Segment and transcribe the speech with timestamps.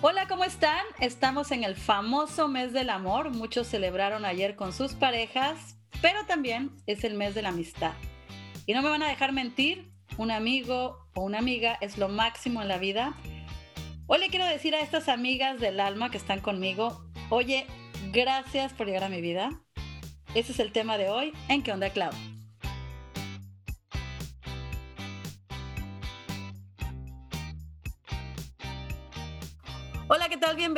[0.00, 0.86] Hola, ¿cómo están?
[1.00, 3.34] Estamos en el famoso mes del amor.
[3.34, 7.94] Muchos celebraron ayer con sus parejas, pero también es el mes de la amistad.
[8.64, 12.62] Y no me van a dejar mentir, un amigo o una amiga es lo máximo
[12.62, 13.16] en la vida.
[14.06, 17.66] Hoy le quiero decir a estas amigas del alma que están conmigo, oye,
[18.12, 19.50] gracias por llegar a mi vida.
[20.32, 22.12] Ese es el tema de hoy en ¿Qué onda, Clau?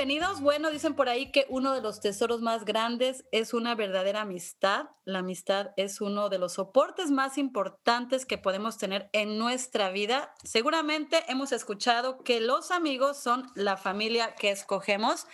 [0.01, 0.41] Bienvenidos.
[0.41, 4.87] Bueno, dicen por ahí que uno de los tesoros más grandes es una verdadera amistad.
[5.05, 10.33] La amistad es uno de los soportes más importantes que podemos tener en nuestra vida.
[10.43, 15.27] Seguramente hemos escuchado que los amigos son la familia que escogemos.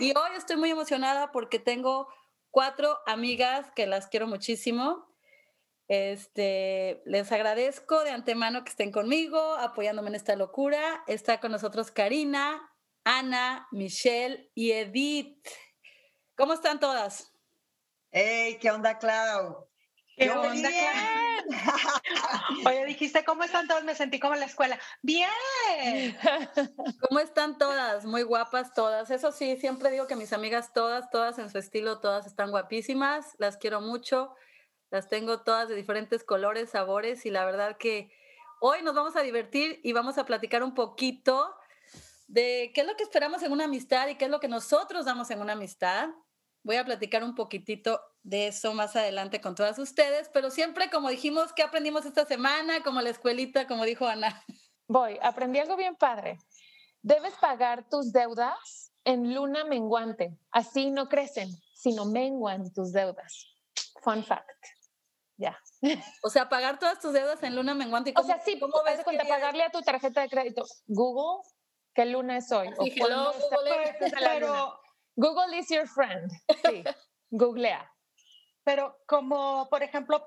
[0.00, 2.08] Y hoy estoy muy emocionada porque tengo
[2.50, 5.06] cuatro amigas que las quiero muchísimo.
[5.86, 11.04] Este, les agradezco de antemano que estén conmigo, apoyándome en esta locura.
[11.06, 12.73] Está con nosotros Karina,
[13.04, 15.46] Ana, Michelle y Edith.
[16.36, 17.32] ¿Cómo están todas?
[18.10, 19.68] Hey, ¿qué onda, Clau?
[20.16, 20.70] ¿Qué onda,
[22.66, 23.84] Oye, dijiste, ¿cómo están todas?
[23.84, 24.80] Me sentí como en la escuela.
[25.02, 25.30] Bien.
[27.08, 28.06] ¿Cómo están todas?
[28.06, 29.10] Muy guapas todas.
[29.10, 33.34] Eso sí, siempre digo que mis amigas todas, todas en su estilo, todas están guapísimas.
[33.38, 34.34] Las quiero mucho.
[34.90, 38.10] Las tengo todas de diferentes colores, sabores y la verdad que
[38.60, 41.54] hoy nos vamos a divertir y vamos a platicar un poquito
[42.34, 45.04] de qué es lo que esperamos en una amistad y qué es lo que nosotros
[45.04, 46.08] damos en una amistad.
[46.64, 51.10] Voy a platicar un poquitito de eso más adelante con todas ustedes, pero siempre como
[51.10, 52.82] dijimos, ¿qué aprendimos esta semana?
[52.82, 54.42] Como la escuelita, como dijo Ana.
[54.88, 56.38] Voy, aprendí algo bien padre.
[57.02, 60.36] Debes pagar tus deudas en luna menguante.
[60.50, 63.46] Así no crecen, sino menguan tus deudas.
[64.02, 64.50] Fun fact.
[65.36, 65.56] Ya.
[66.24, 68.12] O sea, pagar todas tus deudas en luna menguante.
[68.16, 70.64] o sea, sí, ¿cómo ves cuenta pagarle a tu tarjeta de crédito?
[70.86, 71.44] Google
[71.94, 72.70] ¿Qué luna es hoy?
[72.76, 73.32] Google,
[74.18, 74.80] pero,
[75.16, 76.30] Google is your friend.
[76.64, 76.82] Sí,
[77.30, 77.90] googlea.
[78.64, 80.24] Pero como, por ejemplo,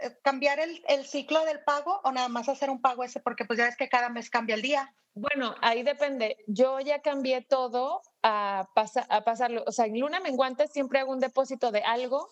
[0.00, 3.44] eh, cambiar el, el, ciclo del pago o nada más hacer un pago ese, porque
[3.44, 4.94] pues ya es que cada mes cambia el día.
[5.12, 6.38] Bueno, ahí depende.
[6.46, 8.66] Yo ya cambié todo a,
[9.08, 9.62] a pasarlo.
[9.66, 12.28] O sea, en luna menguante siempre hago un depósito de algo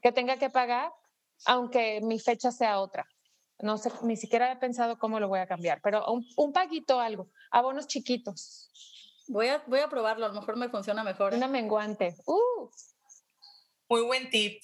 [0.00, 0.92] que tenga que pagar,
[1.44, 3.06] aunque mi fecha sea otra.
[3.60, 7.00] No sé, ni siquiera he pensado cómo lo voy a cambiar, pero un, un paguito,
[7.00, 8.70] algo, abonos chiquitos.
[9.28, 11.34] Voy a, voy a probarlo, a lo mejor me funciona mejor.
[11.34, 12.14] Una menguante.
[12.26, 12.68] Uh.
[13.88, 14.62] Muy buen tip.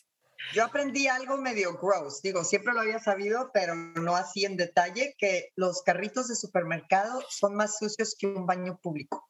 [0.52, 5.14] Yo aprendí algo medio gross, digo, siempre lo había sabido, pero no así en detalle,
[5.16, 9.28] que los carritos de supermercado son más sucios que un baño público.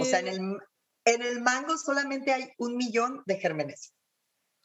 [0.00, 0.58] O sea, en el,
[1.04, 3.94] en el mango solamente hay un millón de gérmenes.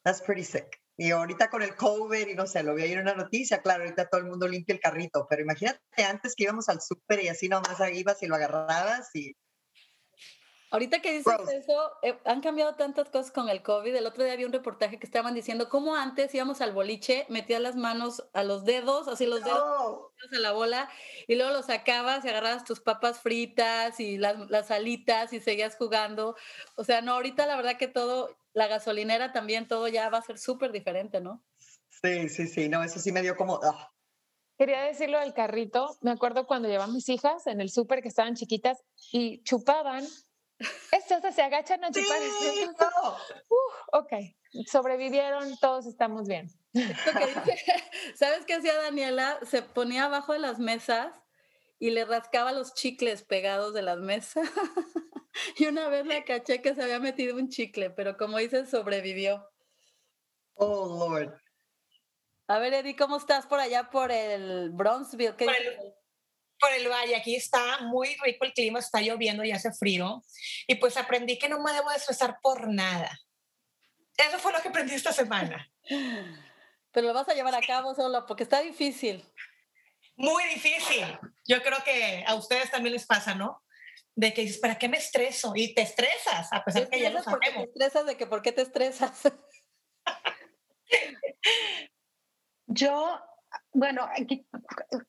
[0.03, 0.81] That's pretty sick.
[0.98, 3.84] Y ahorita con el COVID y no sé, lo vi ahí en una noticia, claro,
[3.84, 7.28] ahorita todo el mundo limpia el carrito, pero imagínate antes que íbamos al súper y
[7.28, 9.36] así nomás ibas y lo agarrabas y...
[10.72, 13.96] Ahorita que dices eso, eh, han cambiado tantas cosas con el COVID.
[13.96, 17.62] El otro día había un reportaje que estaban diciendo cómo antes íbamos al boliche, metías
[17.62, 20.90] las manos a los dedos, así los dedos a la bola,
[21.28, 25.76] y luego los sacabas y agarrabas tus papas fritas y las, las alitas y seguías
[25.78, 26.36] jugando.
[26.76, 30.24] O sea, no, ahorita la verdad que todo la gasolinera también todo ya va a
[30.24, 31.44] ser súper diferente, ¿no?
[32.02, 33.59] Sí, sí, sí, no, eso sí me dio como...
[33.64, 33.92] Ah.
[34.58, 35.97] Quería decirlo del carrito.
[36.02, 40.06] Me acuerdo cuando llevaban mis hijas en el súper que estaban chiquitas y chupaban.
[40.92, 42.20] Estas se agachan a chupar.
[42.40, 42.66] Sí,
[43.92, 44.14] ok,
[44.66, 46.48] sobrevivieron, todos estamos bien.
[48.16, 49.40] ¿Sabes qué hacía Daniela?
[49.44, 51.12] Se ponía abajo de las mesas
[51.80, 54.50] y le rascaba los chicles pegados de las mesas.
[55.58, 59.46] Y una vez la caché que se había metido un chicle, pero como dices, sobrevivió.
[60.54, 61.38] Oh, Lord.
[62.48, 65.34] A ver, Eddie, ¿cómo estás por allá por el Bronzeville?
[65.34, 65.94] Por el,
[66.60, 70.24] por el, valle, aquí está muy rico el clima, está lloviendo y hace frío.
[70.68, 73.20] Y pues aprendí que no me debo estresar por nada.
[74.18, 75.70] Eso fue lo que aprendí esta semana.
[76.92, 79.24] Pero lo vas a llevar a cabo solo porque está difícil.
[80.16, 81.06] Muy difícil.
[81.46, 83.62] Yo creo que a ustedes también les pasa, ¿no?
[84.16, 85.52] de que dices, ¿para qué me estreso?
[85.56, 87.66] Y te estresas, a pesar de que ya lo sabemos.
[87.66, 89.22] Te estresas de que por qué te estresas.
[92.68, 93.20] Yo,
[93.74, 94.09] bueno,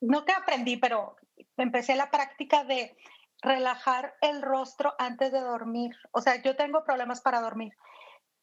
[0.01, 1.17] no que aprendí, pero
[1.57, 2.97] empecé la práctica de
[3.43, 5.97] relajar el rostro antes de dormir.
[6.13, 7.73] O sea, yo tengo problemas para dormir,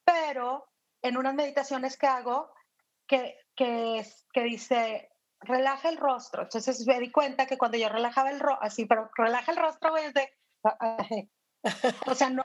[0.04, 0.68] pero
[1.02, 2.54] en unas meditaciones que hago,
[3.08, 5.12] que, que, que dice,
[5.42, 6.44] relaja el rostro.
[6.44, 9.94] Entonces me di cuenta que cuando yo relajaba el rostro, así, pero relaja el rostro
[9.94, 10.34] desde
[12.08, 12.44] o sea, no,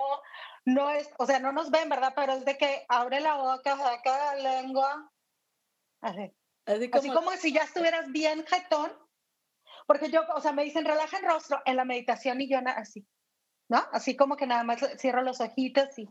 [0.65, 2.13] no es, o sea, no nos ven, ¿verdad?
[2.15, 5.11] Pero es de que abre la boca, saca la lengua.
[6.01, 6.33] Así.
[6.67, 8.93] Así como, si ya estuvieras bien jetón.
[9.89, 13.09] Porque yo, o sea, me dicen relaja el rostro en la meditación y yo así.
[13.71, 13.83] ¿no?
[13.93, 16.07] Así como que nada más cierro los ojitos y,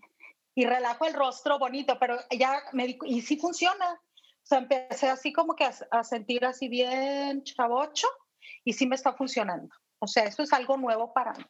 [0.55, 3.93] y relajo el rostro bonito, pero ya me di, y sí funciona.
[3.93, 8.07] O sea, empecé así como que a, a sentir así bien chavocho
[8.63, 9.75] y sí me está funcionando.
[9.99, 11.45] O sea, eso es algo nuevo para mí,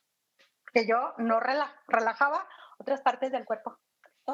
[0.73, 2.45] que yo no relajaba
[2.77, 3.77] otras partes del cuerpo.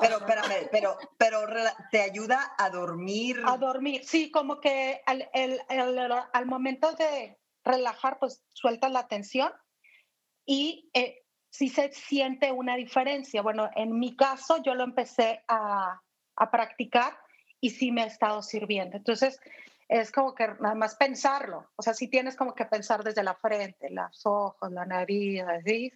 [0.02, 1.46] Pero, espérame, pero, pero
[1.92, 3.44] te ayuda a dormir.
[3.46, 9.52] A dormir, sí, como que al, el, al momento de relajar, pues suelta la tensión
[10.46, 13.42] y eh, sí se siente una diferencia.
[13.42, 16.02] Bueno, en mi caso yo lo empecé a,
[16.36, 17.18] a practicar
[17.60, 18.98] y sí me ha estado sirviendo.
[18.98, 19.40] Entonces,
[19.88, 21.70] es como que nada más pensarlo.
[21.76, 25.92] O sea, sí tienes como que pensar desde la frente, los ojos, la nariz, así,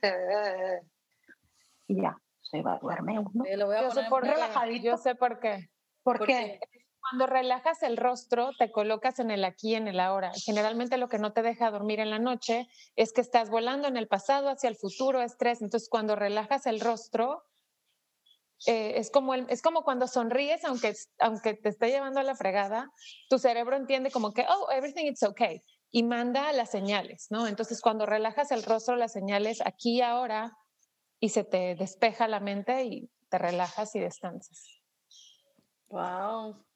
[1.88, 3.46] y ya, se va a duerme uno.
[3.46, 4.86] yo, sé por relajadito.
[4.86, 5.70] yo sé por qué.
[6.04, 6.60] ¿Por qué?
[7.00, 10.32] Cuando relajas el rostro, te colocas en el aquí, en el ahora.
[10.46, 13.96] Generalmente lo que no te deja dormir en la noche es que estás volando en
[13.96, 15.62] el pasado hacia el futuro, estrés.
[15.62, 17.44] Entonces, cuando relajas el rostro,
[18.66, 22.92] eh, es, como es como cuando sonríes, aunque, aunque te esté llevando a la fregada,
[23.30, 25.62] tu cerebro entiende como que, oh, everything is okay,
[25.92, 27.48] y manda las señales, ¿no?
[27.48, 30.58] Entonces, cuando relajas el rostro, las señales aquí y ahora,
[31.20, 34.82] y se te despeja la mente y te relajas y descansas.
[35.90, 36.67] Wow.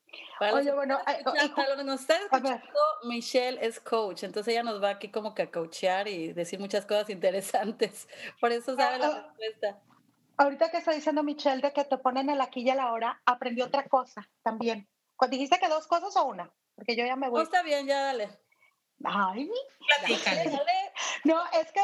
[0.54, 1.00] Oye, bueno,
[1.86, 2.16] nos está
[3.04, 6.86] Michelle es coach, entonces ella nos va aquí como que a coachear y decir muchas
[6.86, 8.08] cosas interesantes.
[8.42, 9.82] Por eso sabe la ah, respuesta
[10.42, 13.22] ahorita que está diciendo Michelle de que te ponen el aquí y a la hora,
[13.26, 14.88] aprendí otra cosa también.
[15.30, 16.52] ¿Dijiste que dos cosas o una?
[16.76, 17.38] Porque yo ya me voy.
[17.38, 18.40] No, está bien, ya dale.
[19.04, 19.50] Ay,
[21.26, 21.82] No, es que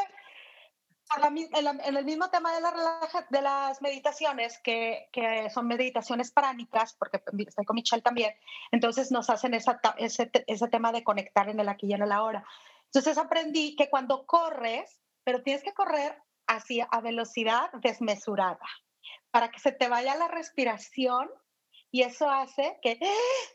[1.16, 7.22] en el mismo tema de, la de las meditaciones, que, que, son meditaciones pránicas, porque
[7.46, 8.34] estoy con Michelle también,
[8.72, 12.12] entonces nos hacen esa, ese, ese tema de conectar en el aquí y en el
[12.12, 12.44] ahora.
[12.86, 18.66] Entonces aprendí que cuando corres, pero tienes que correr así a velocidad desmesurada
[19.30, 21.28] para que se te vaya la respiración
[21.90, 22.98] y eso hace que,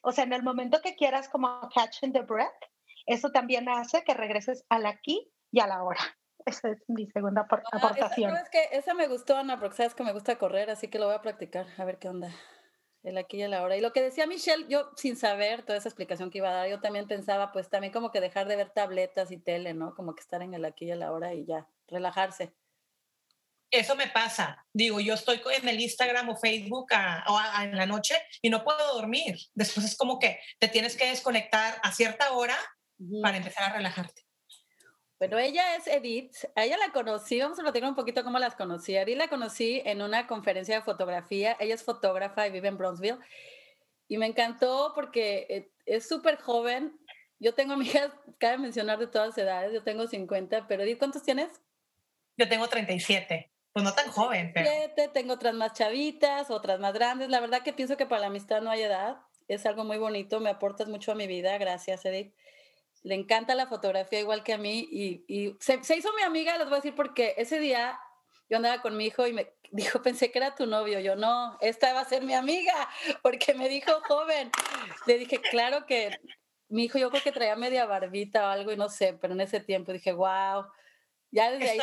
[0.02, 2.52] o sea, en el momento que quieras como catching the breath,
[3.06, 6.18] eso también hace que regreses al aquí y a la hora.
[6.46, 8.36] Esa es mi segunda ah, aportación.
[8.36, 11.06] esa, que esa me gustó, Ana, porque sabes que me gusta correr, así que lo
[11.08, 12.34] voy a practicar, a ver qué onda.
[13.04, 13.76] El aquí y el ahora.
[13.76, 16.70] Y lo que decía Michelle, yo sin saber toda esa explicación que iba a dar,
[16.70, 19.94] yo también pensaba, pues también como que dejar de ver tabletas y tele, ¿no?
[19.94, 22.54] Como que estar en el aquí y el ahora y ya, relajarse
[23.74, 24.64] eso me pasa.
[24.72, 26.88] Digo, yo estoy en el Instagram o Facebook
[27.28, 29.36] o en la noche y no puedo dormir.
[29.56, 32.56] Después es como que te tienes que desconectar a cierta hora
[33.24, 34.22] para empezar a relajarte.
[35.24, 36.36] Bueno, ella es Edith.
[36.54, 38.98] A ella la conocí, vamos a platicar un poquito cómo las conocí.
[38.98, 41.56] A Edith la conocí en una conferencia de fotografía.
[41.62, 43.20] Ella es fotógrafa y vive en Bronzeville.
[44.10, 47.00] Y me encantó porque eh, es súper joven.
[47.40, 51.48] Yo tengo amigas, cabe mencionar de todas edades, yo tengo 50, pero Edith, ¿cuántos tienes?
[52.36, 53.50] Yo tengo 37.
[53.72, 54.70] Pues no tan joven, pero...
[54.70, 57.30] Siete, tengo otras más chavitas, otras más grandes.
[57.30, 59.22] La verdad que pienso que para la amistad no hay edad.
[59.48, 61.58] Es algo muy bonito, me aportas mucho a mi vida.
[61.58, 62.34] Gracias, Edith.
[63.04, 66.58] Le encanta la fotografía igual que a mí y, y se, se, hizo mi amiga,
[66.58, 68.00] les voy a decir, porque ese día
[68.50, 71.00] yo andaba con mi hijo y me dijo, pensé que era tu novio.
[71.00, 72.90] Yo, no, esta va a ser mi amiga,
[73.22, 74.52] porque me dijo joven.
[75.06, 76.18] Le dije, claro que
[76.70, 79.42] mi hijo yo creo que traía media barbita o algo y no sé, pero en
[79.42, 80.66] ese tiempo dije, wow
[81.34, 81.80] ya desde ahí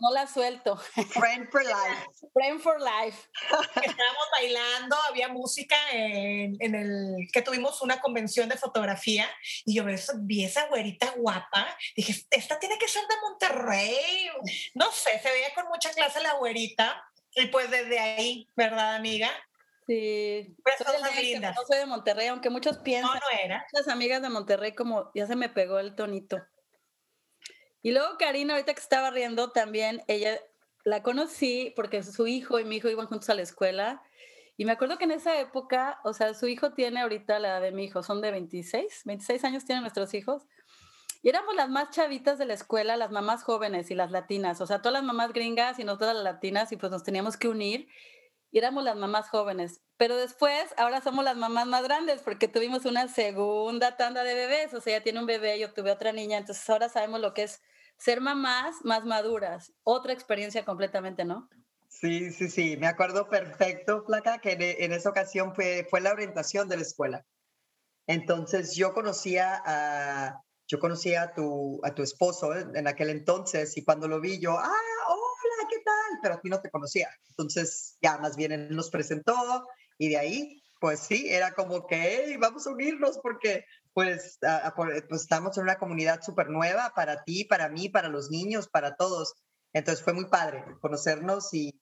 [0.00, 0.76] no la suelto.
[0.76, 2.06] Friend for life.
[2.32, 3.28] Friend for life.
[3.74, 9.28] Estábamos bailando, había música en, en, el que tuvimos una convención de fotografía
[9.64, 9.84] y yo
[10.20, 11.76] vi esa güerita guapa.
[11.96, 14.28] Dije, esta tiene que ser de Monterrey.
[14.74, 17.04] No sé, se veía con mucha clase la güerita.
[17.34, 19.30] Y pues desde ahí, ¿verdad, amiga?
[19.86, 23.12] Sí, pues no soy de Monterrey, aunque muchos piensan.
[23.12, 23.66] No, no era.
[23.72, 26.38] Muchas amigas de Monterrey, como ya se me pegó el tonito.
[27.82, 30.40] Y luego Karina, ahorita que estaba riendo también, ella
[30.84, 34.02] la conocí porque su hijo y mi hijo iban juntos a la escuela.
[34.56, 37.72] Y me acuerdo que en esa época, o sea, su hijo tiene ahorita la de
[37.72, 40.46] mi hijo, son de 26, 26 años tienen nuestros hijos.
[41.22, 44.66] Y éramos las más chavitas de la escuela, las mamás jóvenes y las latinas, o
[44.66, 47.88] sea, todas las mamás gringas y nosotras las latinas, y pues nos teníamos que unir.
[48.50, 49.80] Y éramos las mamás jóvenes.
[49.96, 54.74] Pero después, ahora somos las mamás más grandes porque tuvimos una segunda tanda de bebés.
[54.74, 56.36] O sea, ella tiene un bebé, yo tuve otra niña.
[56.36, 57.62] Entonces ahora sabemos lo que es
[58.02, 61.48] ser mamás más maduras, otra experiencia completamente, ¿no?
[61.88, 66.68] Sí, sí, sí, me acuerdo perfecto, Flaca, que en, esa ocasión fue, fue la orientación
[66.68, 67.24] de la escuela.
[68.08, 73.84] Entonces yo conocía a, yo conocía a tu, a tu esposo en aquel entonces y
[73.84, 76.18] cuando lo vi yo, ah, hola, ¿qué tal?
[76.22, 77.08] Pero a ti no te conocía.
[77.28, 79.68] Entonces ya más bien él nos presentó
[79.98, 84.38] y de ahí, pues sí, era como que, hey, vamos a unirnos porque pues,
[84.76, 88.96] pues, estamos en una comunidad súper nueva para ti, para mí, para los niños, para
[88.96, 89.34] todos.
[89.72, 91.80] Entonces fue muy padre conocernos y,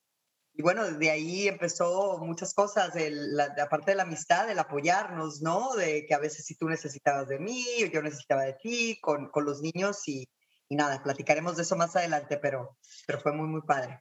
[0.55, 5.41] y bueno, de ahí empezó muchas cosas, el, la, aparte de la amistad, el apoyarnos,
[5.43, 5.75] ¿no?
[5.75, 9.31] De que a veces si tú necesitabas de mí o yo necesitaba de ti, con,
[9.31, 10.29] con los niños y,
[10.69, 12.77] y, nada, platicaremos de eso más adelante, pero,
[13.07, 14.01] pero fue muy, muy padre.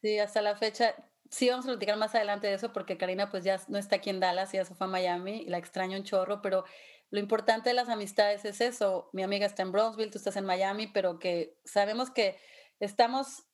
[0.00, 0.94] Sí, hasta la fecha,
[1.30, 4.10] sí vamos a platicar más adelante de eso porque Karina pues ya no está aquí
[4.10, 6.64] en Dallas, ya se fue a Miami y la extraño un chorro, pero
[7.10, 9.08] lo importante de las amistades es eso.
[9.12, 12.38] Mi amiga está en Bronzeville, tú estás en Miami, pero que sabemos que
[12.80, 13.44] estamos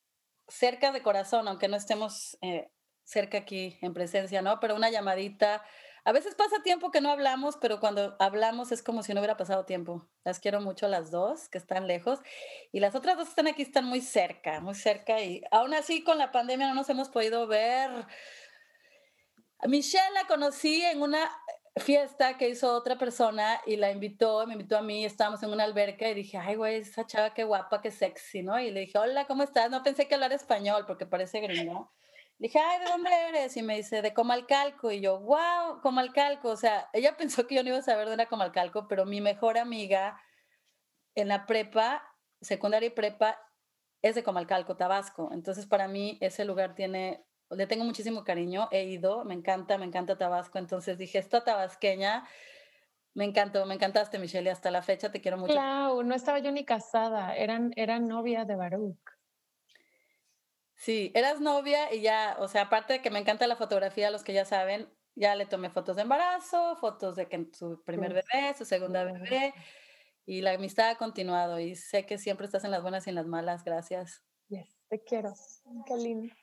[0.49, 2.71] cerca de corazón, aunque no estemos eh,
[3.05, 4.59] cerca aquí en presencia, ¿no?
[4.61, 5.63] Pero una llamadita.
[6.07, 9.37] A veces pasa tiempo que no hablamos, pero cuando hablamos es como si no hubiera
[9.37, 10.07] pasado tiempo.
[10.25, 12.19] Las quiero mucho las dos, que están lejos,
[12.73, 16.03] y las otras dos que están aquí están muy cerca, muy cerca, y aún así
[16.05, 17.91] con la pandemia no nos hemos podido ver.
[19.67, 21.31] Michelle la conocí en una
[21.77, 25.65] fiesta que hizo otra persona y la invitó, me invitó a mí, estábamos en una
[25.65, 28.59] alberca y dije, ay, güey, esa chava qué guapa, qué sexy, ¿no?
[28.61, 29.71] Y le dije, hola, ¿cómo estás?
[29.71, 31.93] No pensé que hablar español porque parece gringo.
[32.39, 33.57] Le dije, ay, ¿de dónde eres?
[33.57, 34.91] Y me dice, de Comalcalco.
[34.91, 36.49] Y yo, wow, Comalcalco.
[36.51, 39.21] O sea, ella pensó que yo no iba a saber de una Comalcalco, pero mi
[39.21, 40.21] mejor amiga
[41.17, 42.03] en la prepa,
[42.41, 43.39] secundaria y prepa,
[44.03, 45.31] es de Comalcalco, Tabasco.
[45.33, 49.85] Entonces, para mí, ese lugar tiene le tengo muchísimo cariño, he ido, me encanta, me
[49.85, 52.27] encanta Tabasco, entonces dije, esta tabasqueña,
[53.15, 55.53] me encantó, me encantaste, Michelle, y hasta la fecha te quiero mucho.
[55.53, 58.99] Claro, no estaba yo ni casada, eran, eran novia de Baruch.
[60.75, 64.25] Sí, eras novia y ya, o sea, aparte de que me encanta la fotografía, los
[64.25, 68.55] que ya saben, ya le tomé fotos de embarazo, fotos de que su primer bebé,
[68.59, 69.55] su segunda bebé,
[70.27, 73.17] y la amistad ha continuado y sé que siempre estás en las buenas y en
[73.17, 74.25] las malas, gracias.
[74.49, 75.33] Yes, te quiero,
[75.87, 76.35] qué lindo.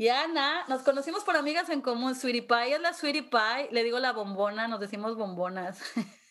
[0.00, 2.14] Y Ana, nos conocimos por amigas en común.
[2.14, 5.82] Sweetie Pie es la Sweetie Pie, le digo la bombona, nos decimos bombonas.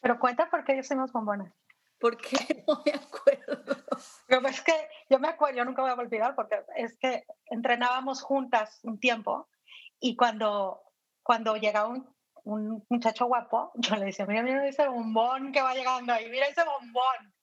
[0.00, 1.54] Pero cuenta por qué decimos bombonas.
[2.00, 3.76] Porque no me acuerdo.
[4.26, 4.72] Pero es que
[5.08, 9.48] yo me acuerdo, yo nunca voy a olvidar, porque es que entrenábamos juntas un tiempo
[10.00, 10.82] y cuando,
[11.22, 12.12] cuando llegaba un,
[12.42, 16.48] un muchacho guapo, yo le decía, mira, mira ese bombón que va llegando ahí, mira
[16.48, 17.34] ese bombón.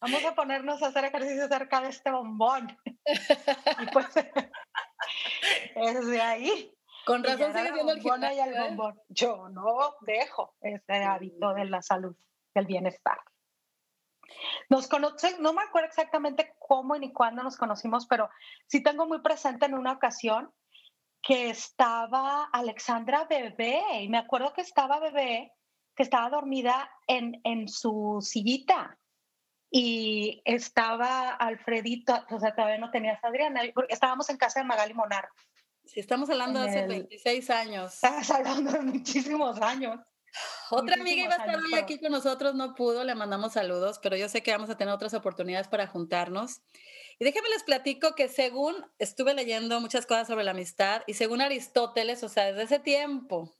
[0.00, 2.78] Vamos a ponernos a hacer ejercicio cerca de este bombón.
[2.86, 4.06] y pues,
[6.06, 6.72] de ahí.
[7.04, 8.60] Con razón sigue siendo el bombón y el ¿eh?
[8.60, 9.00] bombón.
[9.08, 12.16] Yo no dejo ese hábito de la salud,
[12.54, 13.18] del bienestar.
[14.68, 18.28] Nos conocen, no me acuerdo exactamente cómo ni cuándo nos conocimos, pero
[18.66, 20.52] sí tengo muy presente en una ocasión
[21.22, 25.52] que estaba Alexandra bebé, y me acuerdo que estaba bebé,
[25.96, 28.96] que estaba dormida en, en su sillita
[29.70, 34.94] y estaba Alfredito, o sea, todavía no tenías a Adriana, estábamos en casa de Magali
[34.94, 35.28] Monar.
[35.84, 37.94] Sí, estamos hablando de hace 26 años.
[37.94, 39.98] Estás hablando de muchísimos años.
[40.70, 44.16] Otra amiga iba a estar hoy aquí con nosotros, no pudo, le mandamos saludos, pero
[44.16, 46.60] yo sé que vamos a tener otras oportunidades para juntarnos.
[47.18, 51.40] Y déjenme les platico que según estuve leyendo muchas cosas sobre la amistad y según
[51.40, 53.57] Aristóteles, o sea, desde ese tiempo,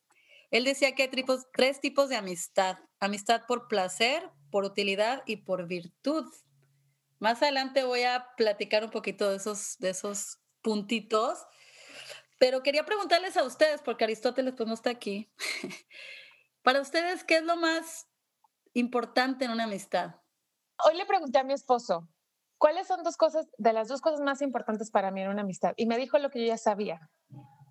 [0.51, 1.11] él decía que hay
[1.53, 2.79] tres tipos de amistad.
[3.01, 6.33] Amistad por placer, por utilidad y por virtud.
[7.19, 11.47] Más adelante voy a platicar un poquito de esos, de esos puntitos,
[12.39, 15.31] pero quería preguntarles a ustedes, porque Aristóteles pues no está aquí.
[16.63, 18.09] Para ustedes, ¿qué es lo más
[18.75, 20.15] importante en una amistad?
[20.85, 22.09] Hoy le pregunté a mi esposo,
[22.57, 25.75] ¿cuáles son dos cosas, de las dos cosas más importantes para mí en una amistad?
[25.77, 27.11] Y me dijo lo que yo ya sabía.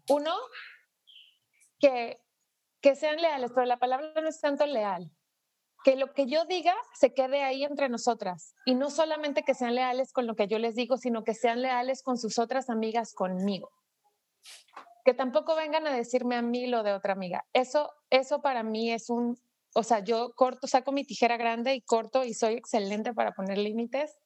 [0.10, 0.36] Uno,
[1.80, 2.22] que,
[2.88, 5.12] que sean leales, pero la palabra no es tanto leal,
[5.84, 9.76] que lo que yo diga se quede ahí entre nosotras y no solamente que sean
[9.76, 13.14] leales con lo que yo les digo, sino que sean leales con sus otras amigas
[13.14, 13.70] conmigo.
[15.04, 17.44] Que tampoco vengan a decirme a mí lo de otra amiga.
[17.52, 19.38] Eso, eso para mí es un,
[19.76, 23.58] o sea, yo corto, saco mi tijera grande y corto y soy excelente para poner
[23.58, 24.18] límites.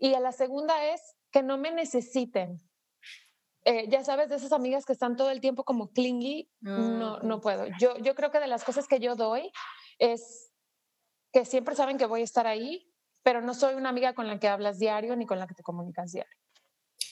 [0.00, 2.58] Y a la segunda es que no me necesiten.
[3.64, 7.40] Eh, ya sabes, de esas amigas que están todo el tiempo como clingy, no, no
[7.40, 7.66] puedo.
[7.78, 9.50] Yo, yo creo que de las cosas que yo doy
[9.98, 10.50] es
[11.32, 12.90] que siempre saben que voy a estar ahí,
[13.22, 15.62] pero no soy una amiga con la que hablas diario ni con la que te
[15.62, 16.32] comunicas diario.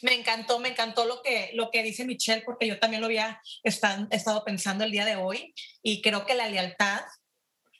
[0.02, 3.40] Me encantó, me encantó lo que, lo que dice Michelle, porque yo también lo había
[3.62, 7.00] estado pensando el día de hoy y creo que la lealtad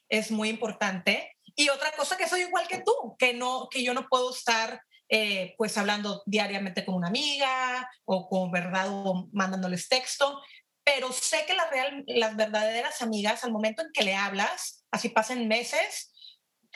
[0.09, 1.37] es muy importante.
[1.55, 4.81] Y otra cosa que soy igual que tú, que, no, que yo no puedo estar
[5.09, 10.41] eh, pues hablando diariamente con una amiga o con verdad o mandándoles texto,
[10.85, 15.09] pero sé que las, real, las verdaderas amigas al momento en que le hablas, así
[15.09, 16.13] pasen meses,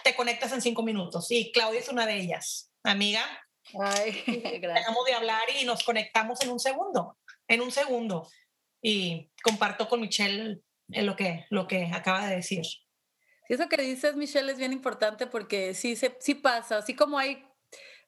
[0.03, 1.31] te conectas en cinco minutos.
[1.31, 2.73] Y Claudia es una de ellas.
[2.83, 3.23] Amiga,
[3.79, 4.23] Ay,
[4.61, 7.19] dejamos de hablar y nos conectamos en un segundo,
[7.49, 8.29] en un segundo.
[8.83, 12.65] Y comparto con Michelle lo que, lo que acaba de decir.
[13.49, 17.45] eso que dices, Michelle, es bien importante porque sí, sí pasa, así como hay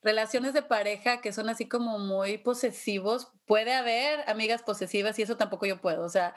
[0.02, 3.32] relaciones de pareja que son así como muy posesivos.
[3.46, 6.04] Puede haber amigas posesivas y eso tampoco yo puedo.
[6.04, 6.34] O sea,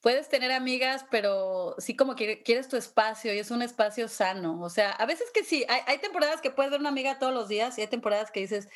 [0.00, 4.60] puedes tener amigas, pero sí como que quieres tu espacio y es un espacio sano.
[4.62, 7.34] O sea, a veces que sí, hay, hay, temporadas que puedes ver una amiga todos
[7.34, 8.68] los días y hay temporadas que dices,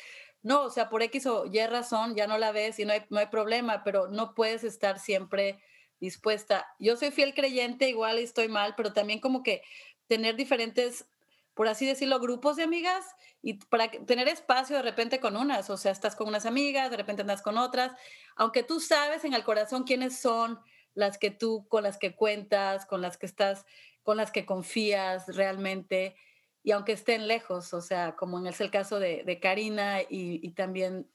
[0.43, 3.03] no, o sea, por X o Y razón ya no la ves y no hay,
[3.09, 5.59] no hay problema, pero no puedes estar siempre
[5.99, 6.67] dispuesta.
[6.79, 9.61] Yo soy fiel creyente, igual estoy mal, pero también como que
[10.07, 11.05] tener diferentes,
[11.53, 13.05] por así decirlo, grupos de amigas
[13.41, 16.97] y para tener espacio de repente con unas, o sea, estás con unas amigas, de
[16.97, 17.91] repente andas con otras,
[18.35, 20.59] aunque tú sabes en el corazón quiénes son
[20.95, 23.65] las que tú, con las que cuentas, con las que estás,
[24.03, 26.15] con las que confías realmente,
[26.63, 31.09] y aunque estén lejos, o sea, como es el caso de, Karina y, y, también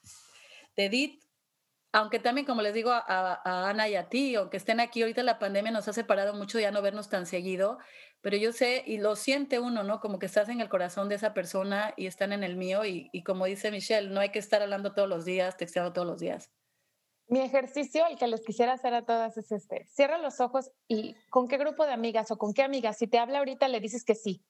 [0.77, 1.25] de Edith,
[1.93, 5.23] aunque también, como les digo a, a, Ana y a ti, aunque estén aquí, ahorita
[5.23, 7.79] la pandemia nos ha separado mucho ya no vernos tan seguido,
[8.21, 10.01] pero yo sé y lo siente uno, ¿no?
[10.01, 13.23] Como que estás en el corazón de esa persona y están en el mío y,
[13.23, 16.51] como dice Michelle, no hay que estar hablando todos los días, texteando todos los días.
[17.29, 19.87] Mi ejercicio, el que les quisiera hacer a todas es este.
[19.87, 23.19] Cierra los ojos y con qué grupo de amigas o con qué amigas, si te
[23.19, 24.43] habla ahorita, le dices que sí.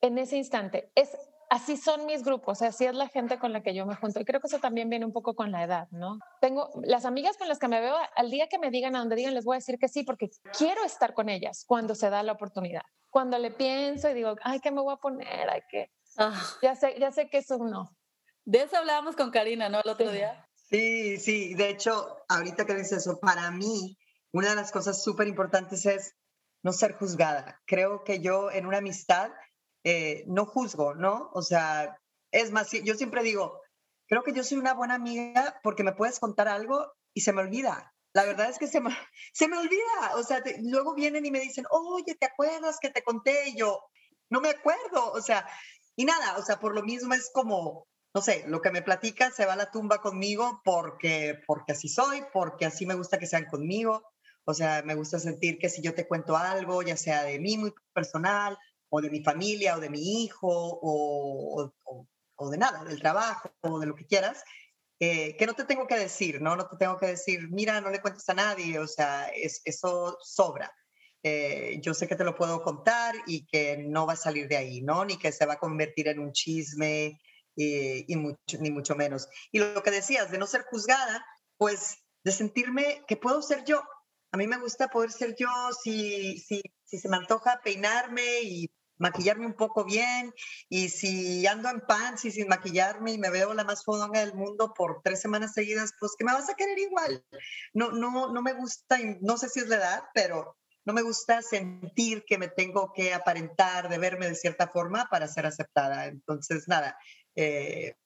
[0.00, 0.92] En ese instante.
[0.94, 1.16] Es,
[1.50, 4.20] así son mis grupos, así es la gente con la que yo me junto.
[4.20, 6.18] Y creo que eso también viene un poco con la edad, ¿no?
[6.40, 9.16] Tengo las amigas con las que me veo, al día que me digan, a donde
[9.16, 12.22] digan, les voy a decir que sí, porque quiero estar con ellas cuando se da
[12.22, 12.82] la oportunidad.
[13.10, 15.48] Cuando le pienso y digo, ay, ¿qué me voy a poner?
[15.48, 15.90] Ay, que...
[16.16, 16.40] Ah.
[16.62, 17.96] Ya, sé, ya sé que es un no.
[18.44, 19.80] De eso hablábamos con Karina, ¿no?
[19.80, 20.46] El otro día.
[20.68, 23.96] Sí, sí, de hecho, ahorita que dices eso, para mí,
[24.32, 26.16] una de las cosas súper importantes es
[26.62, 27.60] no ser juzgada.
[27.66, 29.30] Creo que yo en una amistad
[29.84, 31.30] eh, no juzgo, ¿no?
[31.34, 31.98] O sea,
[32.32, 33.60] es más, yo siempre digo,
[34.08, 37.42] creo que yo soy una buena amiga porque me puedes contar algo y se me
[37.42, 37.94] olvida.
[38.14, 38.90] La verdad es que se me,
[39.32, 40.14] se me olvida.
[40.16, 43.54] O sea, luego vienen y me dicen, oye, ¿te acuerdas que te conté?
[43.56, 43.80] Yo,
[44.30, 45.12] no me acuerdo.
[45.12, 45.46] O sea,
[45.96, 49.30] y nada, o sea, por lo mismo es como, no sé, lo que me platica
[49.30, 53.26] se va a la tumba conmigo porque, porque así soy, porque así me gusta que
[53.26, 54.02] sean conmigo.
[54.46, 57.56] O sea, me gusta sentir que si yo te cuento algo, ya sea de mí
[57.56, 58.58] muy personal,
[58.96, 61.72] o de mi familia, o de mi hijo, o,
[62.36, 64.44] o, de nada, del trabajo, o de lo que quieras,
[65.00, 66.56] eh, que no te tengo que decir, ¿no?
[66.56, 70.18] No te tengo que decir, mira, no le cuentes a nadie, o sea, es, eso
[70.20, 70.72] sobra.
[71.22, 74.56] Eh, yo sé que te lo puedo contar y que no va a salir de
[74.56, 75.04] ahí, ¿no?
[75.04, 77.18] Ni que se va a convertir en un chisme,
[77.56, 79.28] y, mucho, ni mucho menos.
[79.52, 81.24] Y lo que decías, de no ser juzgada,
[81.56, 83.82] pues de sentirme que puedo ser yo.
[84.32, 85.48] A mí me gusta poder ser yo
[85.82, 90.32] si, si, si se me antoja peinarme y maquillarme un poco bien
[90.68, 94.34] y si ando en pants y sin maquillarme y me veo la más fodonga del
[94.34, 97.24] mundo por tres semanas seguidas, pues que me vas a querer igual.
[97.72, 101.42] No, no, no me gusta, no sé si es la edad, pero no me gusta
[101.42, 106.06] sentir que me tengo que aparentar de verme de cierta forma para ser aceptada.
[106.06, 106.98] Entonces, nada,
[107.34, 107.96] eh,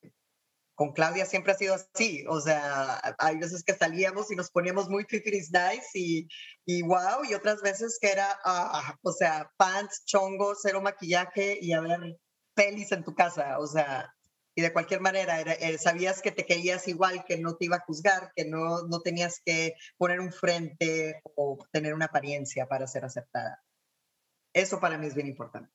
[0.79, 4.89] con Claudia siempre ha sido así, o sea, hay veces que salíamos y nos poníamos
[4.89, 6.29] muy fifiris nice y,
[6.67, 11.73] y wow, y otras veces que era, ah, o sea, pants, chongos, cero maquillaje y
[11.73, 12.17] a ver
[12.55, 14.15] pelis en tu casa, o sea,
[14.55, 17.85] y de cualquier manera, eh, sabías que te querías igual, que no te iba a
[17.85, 23.05] juzgar, que no, no tenías que poner un frente o tener una apariencia para ser
[23.05, 23.65] aceptada.
[24.53, 25.73] Eso para mí es bien importante.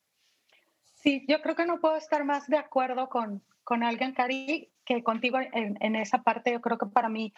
[0.95, 5.03] Sí, yo creo que no puedo estar más de acuerdo con, con alguien, Cari, que
[5.03, 6.51] contigo en, en, esa parte.
[6.51, 7.33] Yo creo que para mí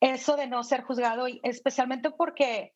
[0.00, 2.74] eso de no ser juzgado, y especialmente porque,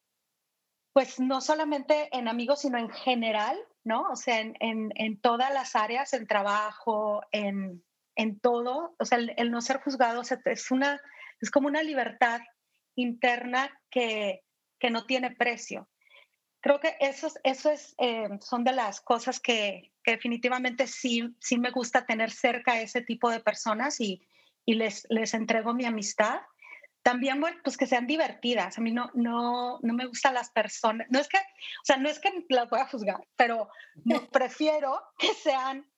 [0.92, 4.08] pues no solamente en amigos, sino en general, ¿no?
[4.10, 7.82] O sea, en, en, en todas las áreas, en trabajo, en,
[8.42, 8.94] todo.
[8.98, 11.00] O sea, el, el no ser juzgado es, una,
[11.40, 12.40] es como una libertad
[12.96, 14.42] interna que,
[14.78, 15.88] que no tiene precio
[16.60, 21.58] creo que eso, eso es, eh, son de las cosas que, que, definitivamente sí, sí
[21.58, 24.22] me gusta tener cerca a ese tipo de personas y,
[24.64, 26.40] y les, les entrego mi amistad.
[27.02, 28.76] También, bueno, pues que sean divertidas.
[28.76, 31.06] A mí no, no, no me gustan las personas.
[31.10, 33.70] No es que, o sea, no es que las voy a juzgar, pero
[34.32, 35.90] prefiero que sean,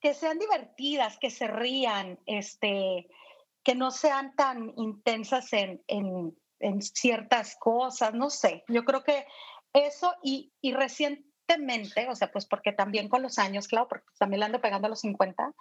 [0.00, 3.08] que sean divertidas, que se rían, este,
[3.64, 8.14] que no sean tan intensas en, en, en ciertas cosas.
[8.14, 9.26] No sé, yo creo que
[9.76, 14.40] eso y, y recientemente, o sea, pues porque también con los años, claro, porque también
[14.40, 15.52] le ando pegando a los 50,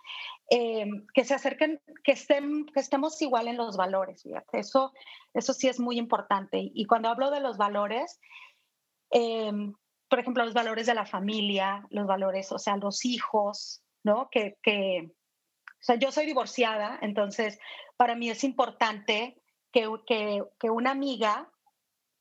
[0.49, 4.93] eh, que se acerquen, que, estén, que estemos igual en los valores, fíjate, eso,
[5.33, 6.71] eso sí es muy importante.
[6.73, 8.19] Y cuando hablo de los valores,
[9.11, 9.51] eh,
[10.09, 14.29] por ejemplo, los valores de la familia, los valores, o sea, los hijos, ¿no?
[14.31, 17.59] Que, que, o sea, yo soy divorciada, entonces
[17.97, 21.49] para mí es importante que, que, que una amiga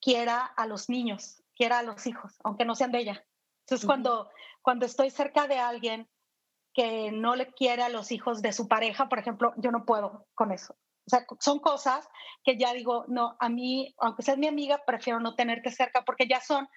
[0.00, 3.25] quiera a los niños, quiera a los hijos, aunque no sean de ella.
[3.61, 4.31] Entonces, cuando,
[4.62, 6.09] cuando estoy cerca de alguien
[6.75, 10.27] que no le quiere a los hijos de su pareja, por ejemplo, yo no puedo
[10.35, 10.75] con eso.
[11.07, 12.09] O sea, son cosas
[12.43, 16.27] que ya digo, no, a mí, aunque seas mi amiga, prefiero no tenerte cerca porque
[16.27, 16.69] ya son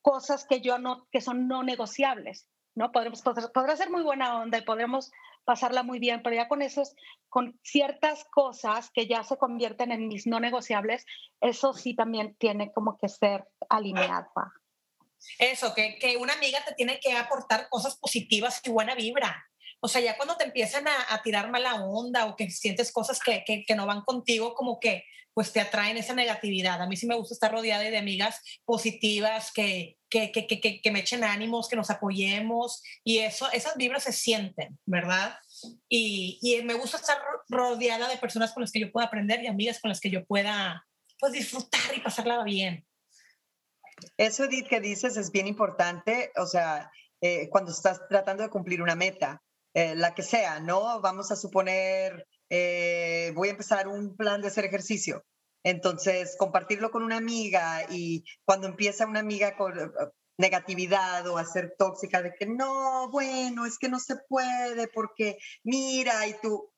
[0.00, 2.92] cosas que yo no, que son no negociables, ¿no?
[2.92, 5.12] Podremos, podrá ser muy buena onda y podremos
[5.44, 6.94] pasarla muy bien, pero ya con esos,
[7.28, 11.04] con ciertas cosas que ya se convierten en mis no negociables,
[11.40, 14.30] eso sí también tiene como que ser alineado.
[15.38, 19.46] Eso, que, que una amiga te tiene que aportar cosas positivas y buena vibra.
[19.80, 23.42] O sea, ya cuando te empiezan a, tirar mala onda o que sientes cosas que,
[23.44, 26.80] que, no van contigo, como que pues te atraen esa negatividad.
[26.80, 30.90] A mí sí me gusta estar rodeada de amigas positivas que, que, que, que, que
[30.90, 35.38] me echen ánimos, que nos apoyemos y eso, esas vibras se sienten, ¿verdad?
[35.88, 39.46] Y, y, me gusta estar rodeada de personas con las que yo pueda aprender y
[39.46, 40.86] amigas con las que yo pueda
[41.18, 42.86] pues disfrutar y pasarla bien.
[44.18, 48.82] Eso, Edith, que dices es bien importante, o sea, eh, cuando estás tratando de cumplir
[48.82, 51.00] una meta, eh, la que sea, ¿no?
[51.00, 55.24] Vamos a suponer, eh, voy a empezar un plan de hacer ejercicio.
[55.64, 59.90] Entonces, compartirlo con una amiga y cuando empieza una amiga con eh,
[60.38, 65.38] negatividad o a ser tóxica de que no, bueno, es que no se puede porque
[65.62, 66.72] mira y tú,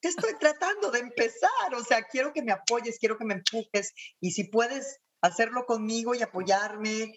[0.00, 4.32] estoy tratando de empezar, o sea, quiero que me apoyes, quiero que me empujes y
[4.32, 7.14] si puedes hacerlo conmigo y apoyarme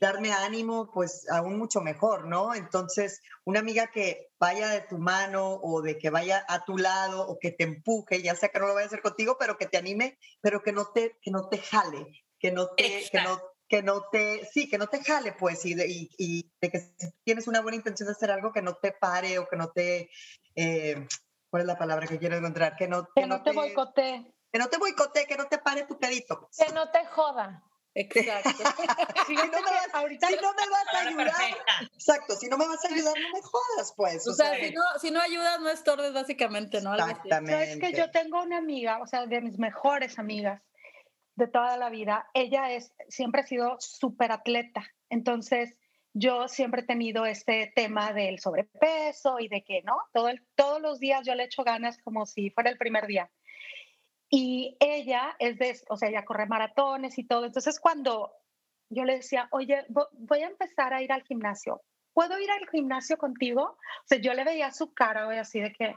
[0.00, 2.54] darme ánimo, pues aún mucho mejor, ¿no?
[2.54, 7.26] Entonces, una amiga que vaya de tu mano o de que vaya a tu lado
[7.26, 9.66] o que te empuje, ya sea que no lo vaya a hacer contigo, pero que
[9.66, 12.06] te anime, pero que no te, que no te jale,
[12.38, 15.74] que no te, que no, que no te, sí, que no te jale, pues, y
[15.74, 18.92] de, y, de que si tienes una buena intención de hacer algo, que no te
[18.92, 20.10] pare o que no te,
[20.54, 21.06] eh,
[21.50, 22.76] ¿cuál es la palabra que quiero encontrar?
[22.76, 24.34] Que no, que, no te, boicotee.
[24.52, 26.40] Que no te boicotee, que no te pare tu pedito.
[26.40, 26.56] Pues.
[26.56, 27.62] Que no te joda.
[27.96, 28.50] Exacto.
[29.26, 31.56] si, no me vas, ahorita, si no me vas a ayudar,
[31.94, 34.28] exacto, si no me vas a ayudar, no me jodas, pues.
[34.28, 36.94] O, sea, si, no, si no ayudas, no estorbes, básicamente, ¿no?
[36.94, 37.72] Exactamente.
[37.72, 40.62] Es que yo tengo una amiga, o sea, de mis mejores amigas
[41.36, 45.74] de toda la vida, ella es, siempre ha sido súper atleta, entonces
[46.12, 49.96] yo siempre he tenido este tema del sobrepeso y de que, ¿no?
[50.12, 53.30] Todo el, todos los días yo le echo ganas como si fuera el primer día.
[54.38, 57.46] Y ella es de, o sea, ella corre maratones y todo.
[57.46, 58.34] Entonces, cuando
[58.90, 61.80] yo le decía, oye, voy a empezar a ir al gimnasio,
[62.12, 63.62] ¿puedo ir al gimnasio contigo?
[63.62, 65.94] O sea, yo le veía su cara, güey, así de que,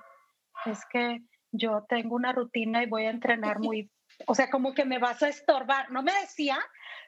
[0.68, 1.20] es que
[1.52, 3.92] yo tengo una rutina y voy a entrenar muy,
[4.26, 5.92] o sea, como que me vas a estorbar.
[5.92, 6.60] No me decía,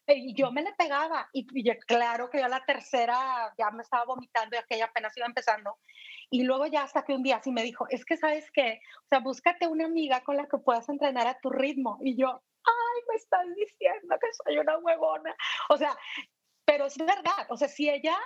[0.07, 1.29] y yo me le pegaba.
[1.31, 5.15] Y, y claro que yo a la tercera ya me estaba vomitando y aquella apenas
[5.15, 5.77] iba empezando.
[6.33, 9.07] Y luego ya hasta que un día sí me dijo, es que sabes qué, o
[9.09, 11.99] sea, búscate una amiga con la que puedas entrenar a tu ritmo.
[12.01, 15.35] Y yo, ay, me estás diciendo que soy una huevona.
[15.69, 15.95] O sea,
[16.63, 18.17] pero es verdad, o sea, si ella,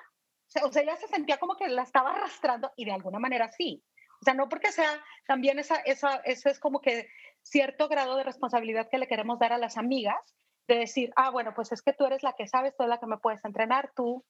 [0.64, 3.84] o sea, ella se sentía como que la estaba arrastrando y de alguna manera sí.
[4.22, 7.08] O sea, no porque sea también esa, esa, eso es como que
[7.42, 10.36] cierto grado de responsabilidad que le queremos dar a las amigas,
[10.68, 13.00] de decir, ah, bueno, pues es que tú eres la que sabes, tú eres la
[13.00, 14.24] que me puedes entrenar, tú,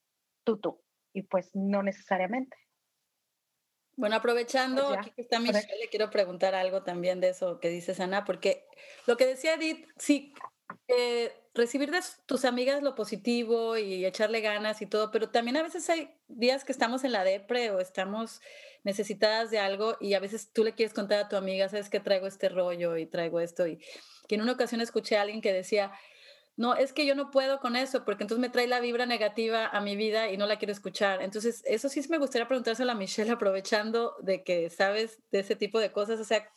[0.45, 0.81] tú, tú.
[1.13, 2.57] Y pues no necesariamente.
[3.97, 7.99] Bueno, aprovechando aquí que está Michelle, le quiero preguntar algo también de eso que dices,
[7.99, 8.65] Ana, porque
[9.07, 10.33] lo que decía Edith, sí,
[10.87, 15.63] eh, recibir de tus amigas lo positivo y echarle ganas y todo, pero también a
[15.63, 18.41] veces hay días que estamos en la depre o estamos
[18.83, 21.99] necesitadas de algo y a veces tú le quieres contar a tu amiga, sabes que
[21.99, 23.79] traigo este rollo y traigo esto y
[24.27, 25.91] que en una ocasión escuché a alguien que decía,
[26.57, 29.67] no, es que yo no puedo con eso, porque entonces me trae la vibra negativa
[29.67, 31.21] a mi vida y no la quiero escuchar.
[31.21, 35.79] Entonces, eso sí me gustaría preguntárselo a Michelle, aprovechando de que sabes de ese tipo
[35.79, 36.19] de cosas.
[36.19, 36.49] O sea,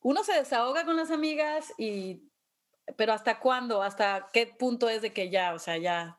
[0.00, 2.22] uno se desahoga con las amigas y,
[2.96, 3.82] pero ¿hasta cuándo?
[3.82, 6.18] ¿Hasta qué punto es de que ya, o sea, ya?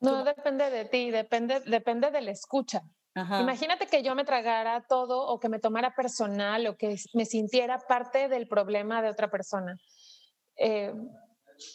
[0.00, 2.82] No, depende de ti, depende, depende de la escucha.
[3.14, 7.78] Imagínate que yo me tragara todo o que me tomara personal o que me sintiera
[7.78, 9.78] parte del problema de otra persona.
[10.56, 10.92] Eh,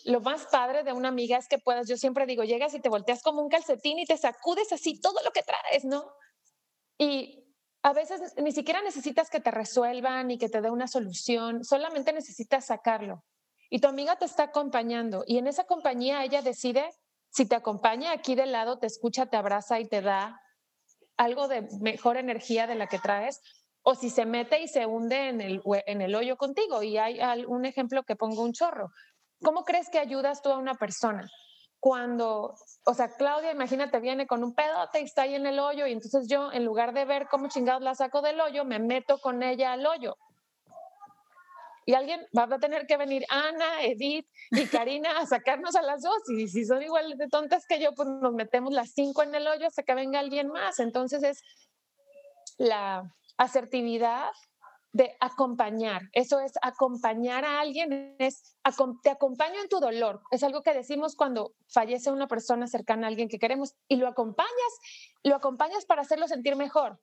[0.06, 2.90] lo más padre de una amiga es que puedas, yo siempre digo, llegas y te
[2.90, 6.12] volteas como un calcetín y te sacudes así todo lo que traes, ¿no?
[6.98, 7.46] Y
[7.82, 12.14] a veces ni siquiera necesitas que te resuelvan y que te dé una solución, solamente
[12.14, 13.24] necesitas sacarlo.
[13.70, 16.90] Y tu amiga te está acompañando y en esa compañía ella decide
[17.30, 20.42] si te acompaña aquí de lado, te escucha, te abraza y te da
[21.18, 23.42] algo de mejor energía de la que traes,
[23.82, 26.82] o si se mete y se hunde en el, en el hoyo contigo.
[26.84, 28.92] Y hay un ejemplo que pongo un chorro.
[29.42, 31.30] ¿Cómo crees que ayudas tú a una persona?
[31.80, 35.88] Cuando, o sea, Claudia, imagínate, viene con un pedote y está ahí en el hoyo
[35.88, 39.18] y entonces yo, en lugar de ver cómo chingados la saco del hoyo, me meto
[39.20, 40.18] con ella al hoyo.
[41.86, 46.04] Y alguien va a tener que venir, Ana, Edith y Karina, a sacarnos a las
[46.04, 46.22] dos.
[46.30, 49.48] Y si son igual de tontas que yo, pues nos metemos las cinco en el
[49.48, 50.80] hoyo hasta que venga alguien más.
[50.80, 51.42] Entonces es
[52.60, 54.30] la asertividad
[54.92, 56.02] de acompañar.
[56.14, 58.56] Eso es acompañar a alguien, es
[59.04, 60.22] te acompaño en tu dolor.
[60.32, 64.08] Es algo que decimos cuando fallece una persona cercana a alguien que queremos y lo
[64.08, 64.50] acompañas,
[65.24, 67.00] lo acompañas para hacerlo sentir mejor,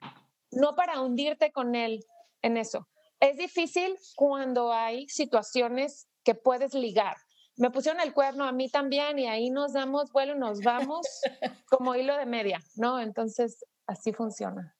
[0.50, 2.04] no para hundirte con él
[2.42, 2.88] en eso.
[3.20, 7.16] Es difícil cuando hay situaciones que puedes ligar.
[7.56, 11.06] Me pusieron el cuerno a mí también y ahí nos damos vuelo, nos vamos
[11.70, 13.00] como hilo de media, ¿no?
[13.00, 14.75] Entonces, así funciona.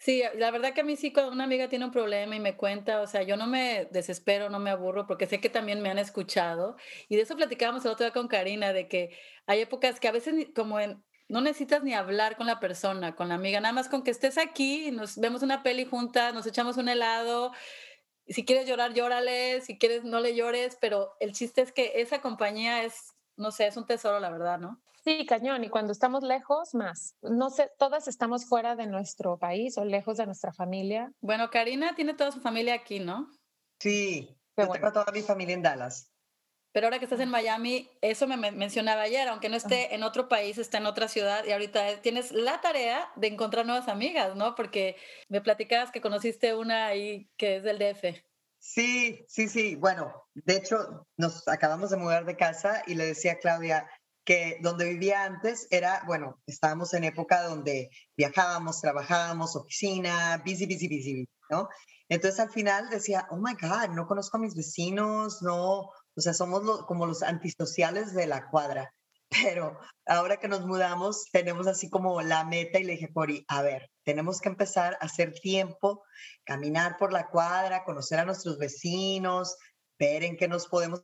[0.00, 2.56] Sí, la verdad que a mí sí, cuando una amiga tiene un problema y me
[2.56, 5.90] cuenta, o sea, yo no me desespero, no me aburro, porque sé que también me
[5.90, 6.76] han escuchado.
[7.08, 10.12] Y de eso platicábamos el otro día con Karina, de que hay épocas que a
[10.12, 13.88] veces como en, no necesitas ni hablar con la persona, con la amiga, nada más
[13.88, 17.52] con que estés aquí, nos vemos una peli juntas, nos echamos un helado.
[18.28, 22.20] Si quieres llorar, llórale, si quieres no le llores, pero el chiste es que esa
[22.20, 24.80] compañía es, no sé, es un tesoro, la verdad, ¿no?
[25.04, 25.64] Sí, cañón.
[25.64, 27.14] Y cuando estamos lejos, más.
[27.22, 31.12] No sé, todas estamos fuera de nuestro país o lejos de nuestra familia.
[31.20, 33.30] Bueno, Karina tiene toda su familia aquí, ¿no?
[33.80, 36.12] Sí, yo tengo toda mi familia en Dallas.
[36.72, 40.28] Pero ahora que estás en Miami, eso me mencionaba ayer, aunque no esté en otro
[40.28, 44.54] país, está en otra ciudad y ahorita tienes la tarea de encontrar nuevas amigas, ¿no?
[44.54, 44.96] Porque
[45.28, 48.22] me platicabas que conociste una ahí que es del DF.
[48.58, 49.76] Sí, sí, sí.
[49.76, 53.88] Bueno, de hecho, nos acabamos de mudar de casa y le decía a Claudia,
[54.28, 60.86] que donde vivía antes era, bueno, estábamos en época donde viajábamos, trabajábamos, oficina, busy, busy,
[60.86, 61.66] busy, ¿no?
[62.10, 66.34] Entonces al final decía, oh my God, no conozco a mis vecinos, no, o sea,
[66.34, 68.92] somos como los antisociales de la cuadra.
[69.30, 73.62] Pero ahora que nos mudamos, tenemos así como la meta y le dije, Cori, a
[73.62, 76.04] ver, tenemos que empezar a hacer tiempo,
[76.44, 79.56] caminar por la cuadra, conocer a nuestros vecinos,
[79.98, 81.02] ver en qué nos podemos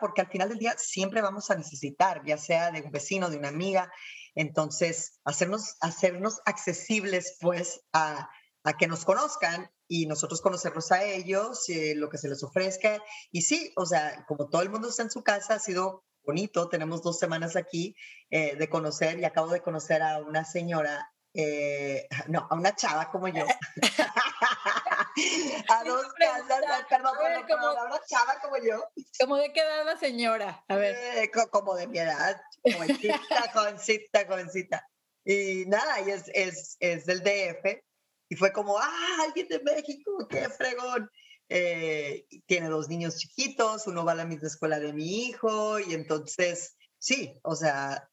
[0.00, 3.36] porque al final del día siempre vamos a necesitar, ya sea de un vecino, de
[3.36, 3.92] una amiga.
[4.34, 8.28] Entonces, hacernos, hacernos accesibles pues a,
[8.64, 13.02] a que nos conozcan y nosotros conocerlos a ellos, eh, lo que se les ofrezca.
[13.32, 16.68] Y sí, o sea, como todo el mundo está en su casa, ha sido bonito.
[16.68, 17.96] Tenemos dos semanas aquí
[18.30, 23.10] eh, de conocer y acabo de conocer a una señora, eh, no, a una chava
[23.10, 23.44] como yo.
[25.68, 27.14] a dos casas, perdón,
[27.48, 28.84] como, una chava como yo.
[29.18, 30.64] ¿Cómo de qué edad la señora?
[30.68, 30.96] A ver.
[31.16, 33.20] Eh, como de mi edad, jovencita,
[33.54, 34.88] jovencita, jovencita.
[35.24, 37.82] Y nada, y es, es, es del DF.
[38.28, 41.10] Y fue como, ah, alguien de México, qué fregón.
[41.48, 45.94] Eh, tiene dos niños chiquitos, uno va a la misma escuela de mi hijo, y
[45.94, 48.08] entonces, sí, o sea,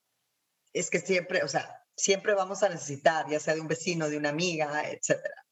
[0.73, 4.17] es que siempre, o sea, siempre vamos a necesitar, ya sea de un vecino, de
[4.17, 5.45] una amiga, etcétera.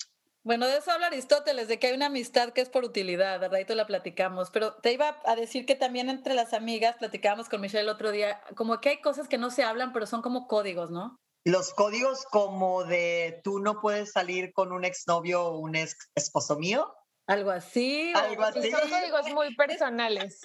[0.46, 3.58] Bueno, de eso habla Aristóteles, de que hay una amistad que es por utilidad, ¿verdad?
[3.68, 4.52] Y la platicamos.
[4.52, 8.12] Pero te iba a decir que también entre las amigas, platicábamos con Michelle el otro
[8.12, 11.18] día, como que hay cosas que no se hablan, pero son como códigos, ¿no?
[11.46, 16.58] Los códigos como de tú no puedes salir con un exnovio o un ex esposo
[16.58, 16.94] mío.
[17.26, 18.14] Algo así.
[18.16, 18.70] Algo así.
[18.70, 20.42] Son códigos muy personales.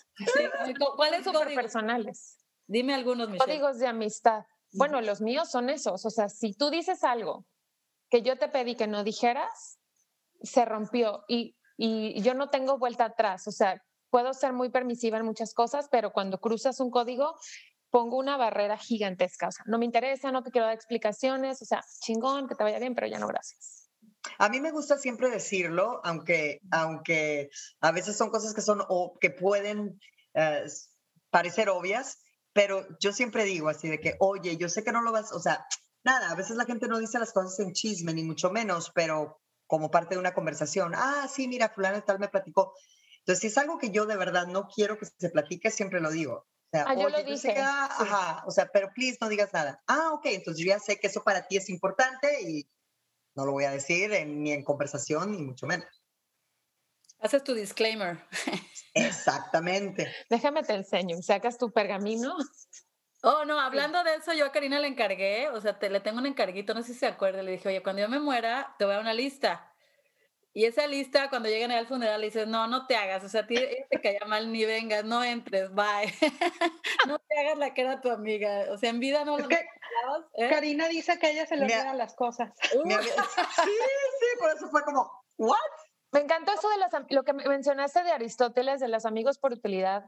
[0.97, 2.39] ¿Cuáles son personales?
[2.67, 3.53] Dime algunos, Michelle.
[3.53, 4.45] Códigos de amistad.
[4.73, 6.07] Bueno, los míos son esos.
[6.07, 7.45] O sea, si tú dices algo
[8.09, 9.80] que yo te pedí que no dijeras,
[10.43, 13.47] se rompió y, y yo no tengo vuelta atrás.
[13.47, 17.35] O sea, puedo ser muy permisiva en muchas cosas, pero cuando cruzas un código,
[17.91, 19.49] pongo una barrera gigantesca.
[19.49, 21.61] O sea, no me interesa, no te quiero dar explicaciones.
[21.63, 23.89] O sea, chingón, que te vaya bien, pero ya no, gracias.
[24.39, 27.51] A mí me gusta siempre decirlo, aunque, aunque
[27.81, 29.99] a veces son cosas que son o que pueden
[30.35, 30.65] eh,
[31.31, 32.23] parecer obvias,
[32.53, 35.41] pero yo siempre digo así de que, oye, yo sé que no lo vas, o
[35.41, 35.65] sea,
[36.05, 39.40] nada, a veces la gente no dice las cosas en chisme, ni mucho menos, pero
[39.71, 40.95] como parte de una conversación.
[40.97, 42.75] Ah, sí, mira, fulano tal me platicó.
[43.21, 46.11] Entonces, si es algo que yo de verdad no quiero que se platique, siempre lo
[46.11, 46.35] digo.
[46.35, 47.55] O sea, ah, yo lo dije.
[47.57, 49.81] ajá, o sea, pero please no digas nada.
[49.87, 52.69] Ah, ok, entonces yo ya sé que eso para ti es importante y
[53.37, 55.87] no lo voy a decir ni en conversación, ni mucho menos.
[57.21, 58.19] Haces tu disclaimer.
[58.95, 60.13] Exactamente.
[60.29, 61.23] Déjame te enseño.
[61.23, 62.37] ¿Sacas tu pergamino?
[63.23, 66.19] Oh, no, hablando de eso, yo a Karina le encargué, o sea, te, le tengo
[66.19, 68.85] un encarguito, no sé si se acuerda, le dije, oye, cuando yo me muera, te
[68.85, 69.67] voy a dar una lista.
[70.53, 73.43] Y esa lista, cuando lleguen al funeral, le dices, no, no te hagas, o sea,
[73.43, 73.55] a ti
[73.91, 76.13] te caía mal, ni vengas, no entres, bye.
[77.07, 79.67] no te hagas la que era tu amiga, o sea, en vida no lo que
[80.35, 80.49] ¿eh?
[80.49, 82.53] Karina dice que a ella se le olvidan las cosas.
[82.73, 85.59] sí, sí, por eso fue como, ¿what?
[86.13, 90.07] Me encantó eso de las, lo que mencionaste de Aristóteles, de los amigos por utilidad.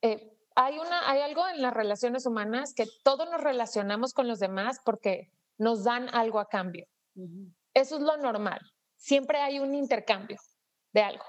[0.00, 4.38] Eh, hay, una, hay algo en las relaciones humanas que todos nos relacionamos con los
[4.38, 6.86] demás porque nos dan algo a cambio.
[7.74, 8.60] Eso es lo normal.
[8.96, 10.38] Siempre hay un intercambio
[10.92, 11.24] de algo.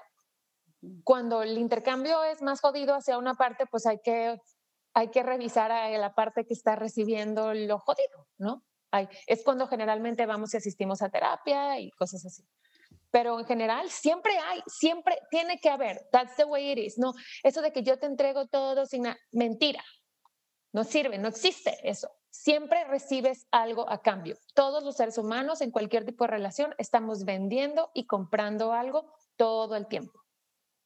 [1.03, 4.39] Cuando el intercambio es más jodido hacia una parte, pues hay que,
[4.93, 8.63] hay que revisar a la parte que está recibiendo lo jodido, ¿no?
[8.93, 9.09] hay.
[9.27, 12.43] Es cuando generalmente vamos y asistimos a terapia y cosas así.
[13.13, 16.01] Pero en general siempre hay, siempre tiene que haber.
[16.11, 16.97] That's the way it is.
[16.97, 19.83] No, eso de que yo te entrego todo sin mentira.
[20.71, 22.09] No sirve, no existe eso.
[22.31, 24.35] Siempre recibes algo a cambio.
[24.55, 29.75] Todos los seres humanos en cualquier tipo de relación estamos vendiendo y comprando algo todo
[29.75, 30.19] el tiempo.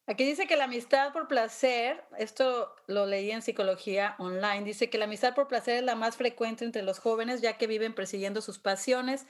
[0.06, 4.98] Aquí dice que la amistad por placer, esto lo leí en psicología online, dice que
[4.98, 8.42] la amistad por placer es la más frecuente entre los jóvenes ya que viven persiguiendo
[8.42, 9.26] sus pasiones,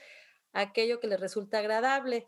[0.53, 2.27] aquello que les resulta agradable.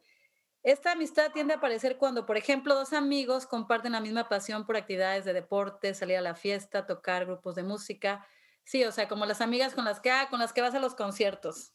[0.62, 4.76] Esta amistad tiende a aparecer cuando, por ejemplo, dos amigos comparten la misma pasión por
[4.76, 8.26] actividades de deporte, salir a la fiesta, tocar grupos de música.
[8.64, 10.80] Sí, o sea, como las amigas con las que, ah, con las que vas a
[10.80, 11.72] los conciertos.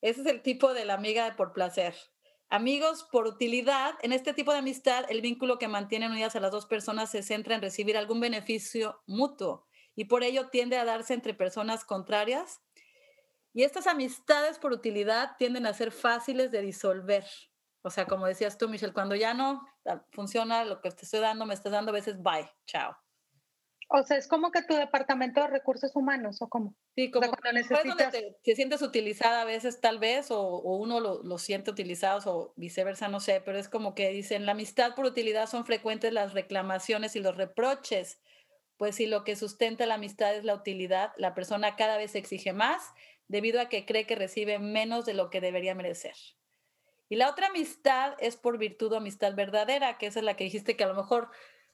[0.00, 1.96] Ese es el tipo de la amiga por placer.
[2.50, 6.52] Amigos por utilidad, en este tipo de amistad, el vínculo que mantiene unidas a las
[6.52, 11.14] dos personas se centra en recibir algún beneficio mutuo y por ello tiende a darse
[11.14, 12.60] entre personas contrarias.
[13.52, 17.24] Y estas amistades por utilidad tienden a ser fáciles de disolver.
[17.86, 19.68] O sea, como decías tú, Michelle, cuando ya no
[20.10, 22.96] funciona lo que te estoy dando, me estás dando a veces, bye, chao.
[23.90, 26.74] O sea, es como que tu departamento de recursos humanos, ¿o cómo?
[26.96, 28.14] Sí, como cuando necesitas...
[28.42, 33.08] te, sientes utilizada a veces, tal vez, o, uno lo, lo, siente utilizado, o viceversa,
[33.08, 37.14] no sé, pero es como que dicen, la amistad por utilidad son frecuentes las reclamaciones
[37.16, 38.18] y los reproches,
[38.78, 42.54] pues si lo que sustenta la amistad es la utilidad, la persona cada vez exige
[42.54, 42.82] más
[43.28, 46.14] debido a que cree que recibe menos de lo que debería merecer.
[47.08, 50.76] Y la otra amistad es por virtud o amistad verdadera, que es la que dijiste
[50.76, 51.30] que a lo mejor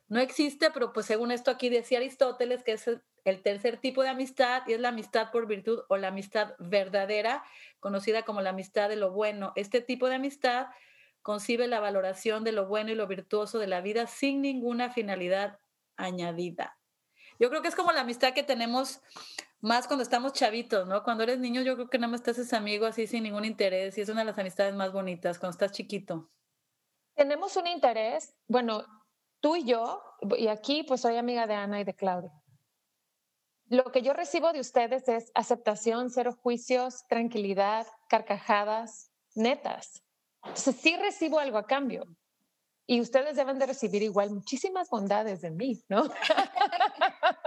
[0.09, 2.91] no existe, pero pues según esto aquí decía Aristóteles, que es
[3.25, 7.45] el tercer tipo de amistad y es la amistad por virtud o la amistad verdadera,
[7.79, 9.53] conocida como la amistad de lo bueno.
[9.55, 10.67] Este tipo de amistad
[11.23, 15.61] concibe la valoración de lo bueno y lo virtuoso de la vida sin ninguna finalidad
[15.97, 16.79] añadida.
[17.39, 19.01] Yo creo que es como la amistad que tenemos
[19.61, 21.03] más cuando estamos chavitos, ¿no?
[21.03, 23.97] Cuando eres niño yo creo que nada más te haces amigo así sin ningún interés
[23.99, 26.31] y es una de las amistades más bonitas cuando estás chiquito.
[27.15, 28.85] Tenemos un interés, bueno,
[29.41, 30.03] tú y yo,
[30.39, 32.33] y aquí pues soy amiga de Ana y de Claudia.
[33.69, 40.03] Lo que yo recibo de ustedes es aceptación, cero juicios, tranquilidad, carcajadas, netas.
[40.43, 42.05] Entonces sí recibo algo a cambio.
[42.87, 46.03] Y ustedes deben de recibir igual muchísimas bondades de mí, ¿no?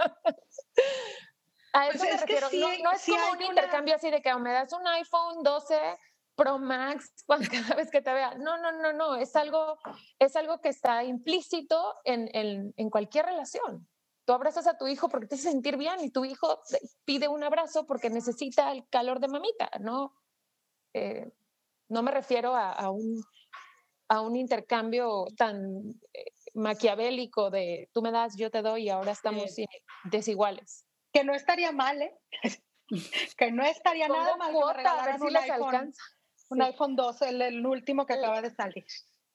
[1.74, 2.48] a eso pues me refiero.
[2.82, 5.98] no, es como un intercambio así de que me das un iPhone 12
[6.36, 7.12] Pro Max
[7.50, 8.34] cada vez que te vea.
[8.36, 9.16] No, no, no, no.
[9.16, 9.78] Es algo,
[10.18, 13.88] es algo que está implícito en, en, en cualquier relación.
[14.24, 16.60] Tú abrazas a tu hijo porque te hace sentir bien y tu hijo
[17.04, 20.14] pide un abrazo porque necesita el calor de mamita, ¿no?
[20.94, 21.30] Eh,
[21.88, 23.20] no me refiero a, a, un,
[24.08, 29.12] a un intercambio tan eh, maquiavélico de tú me das, yo te doy y ahora
[29.12, 29.54] estamos
[30.04, 30.86] desiguales.
[31.14, 32.20] Que no estaría mal, ¿eh?
[33.38, 34.52] que no estaría nada mal.
[34.52, 36.02] Cuota, a ver si les alcanza.
[36.50, 38.84] Un iPhone 12, el, último que acaba de salir.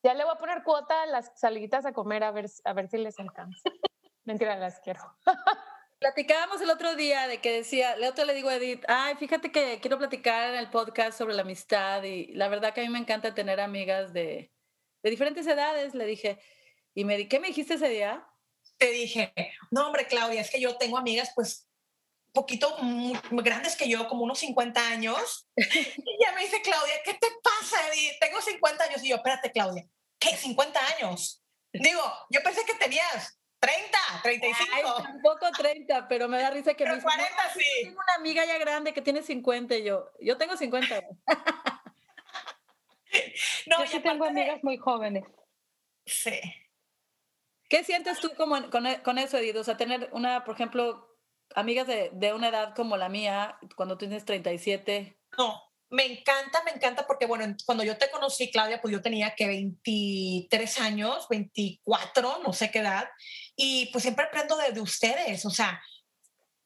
[0.04, 2.90] Ya le voy a poner cuota a las saliditas a comer a ver, a ver
[2.90, 3.62] si les alcanza.
[4.26, 5.00] Mentira, las quiero.
[6.00, 9.52] Platicábamos el otro día de que decía, el otro le digo a Edith, ay, fíjate
[9.52, 12.90] que quiero platicar en el podcast sobre la amistad y la verdad que a mí
[12.90, 14.54] me encanta tener amigas de,
[15.02, 16.40] de diferentes edades, le dije.
[16.94, 18.26] Y me di, ¿qué me dijiste ese día?
[18.78, 19.34] Te dije,
[19.72, 21.69] no, hombre, Claudia, es que yo tengo amigas pues
[22.40, 22.78] poquito
[23.32, 25.48] grandes que yo, como unos 50 años.
[25.58, 27.78] Y ya me dice Claudia, ¿qué te pasa?
[28.20, 29.04] tengo 50 años.
[29.04, 29.86] Y yo, espérate, Claudia,
[30.18, 30.36] ¿qué?
[30.36, 31.44] 50 años.
[31.74, 34.72] Digo, yo pensé que tenías 30, 35.
[34.74, 37.66] Ay, tampoco 30, pero me da risa que pero me 40 sí.
[37.84, 41.02] Tengo una amiga ya grande que tiene 50 y yo, yo tengo 50.
[43.68, 45.26] no, yo sí tengo amigas muy jóvenes.
[46.06, 46.40] Sí.
[47.68, 49.58] ¿Qué sientes tú como con, con, eso, Edith?
[49.58, 51.09] O sea, tener una, por ejemplo,
[51.56, 55.18] amigas de, de, una edad como la mía, cuando tienes 37?
[55.38, 59.36] No, me encanta, me encanta porque, bueno, cuando yo te conocí, Claudia, pues yo tenía
[59.36, 63.10] que 23 años, 24, no sé qué edad,
[63.56, 65.82] y pues siempre aprendo de, de ustedes, o sea,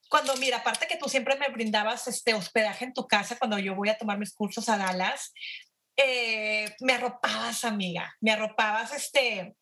[0.09, 3.73] cuando, mira, aparte que tú siempre me brindabas este hospedaje en tu casa cuando yo
[3.73, 5.33] voy a tomar mis cursos a Dallas,
[5.95, 9.55] eh, me arropabas, amiga, me arropabas este,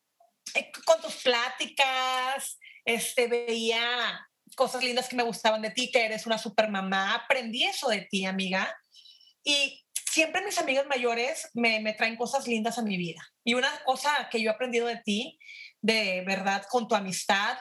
[0.54, 6.26] eh, con tus pláticas, este, veía cosas lindas que me gustaban de ti, que eres
[6.26, 7.14] una super mamá.
[7.14, 8.74] Aprendí eso de ti, amiga.
[9.44, 9.82] Y
[10.12, 13.20] siempre mis amigas mayores me, traen cosas lindas a mi vida.
[13.44, 15.38] Y una cosa que yo he aprendido de ti,
[15.80, 17.56] de verdad, con tu amistad,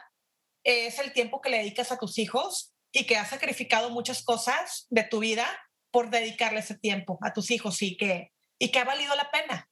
[0.64, 4.86] es el tiempo que le dedicas a tus hijos y que has sacrificado muchas cosas
[4.90, 5.48] de tu vida
[5.92, 9.70] por dedicarle ese tiempo a tus hijos y que, y que ha valido la pena.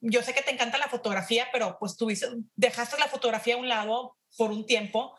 [0.00, 2.08] Yo sé que te encanta la fotografía, pero pues tú
[2.56, 5.16] dejaste la fotografía a un lado por un tiempo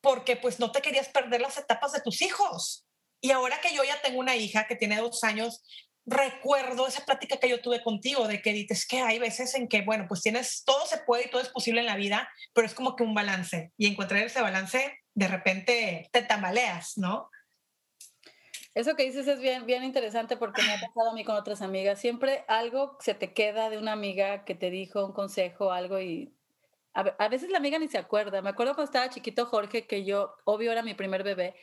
[0.00, 2.86] porque pues no te querías perder las etapas de tus hijos.
[3.20, 5.62] Y ahora que yo ya tengo una hija que tiene dos años,
[6.06, 9.82] recuerdo esa plática que yo tuve contigo de que dices que hay veces en que,
[9.82, 12.74] bueno, pues tienes, todo se puede y todo es posible en la vida, pero es
[12.74, 17.28] como que un balance y encontrar ese balance, de repente te tambaleas, ¿no?
[18.74, 21.62] Eso que dices es bien, bien interesante porque me ha pasado a mí con otras
[21.62, 22.00] amigas.
[22.00, 26.32] Siempre algo se te queda de una amiga que te dijo un consejo, algo y
[26.94, 28.42] a, veces la amiga ni se acuerda.
[28.42, 31.54] Me acuerdo cuando estaba chiquito Jorge, que yo, obvio, era mi primer bebé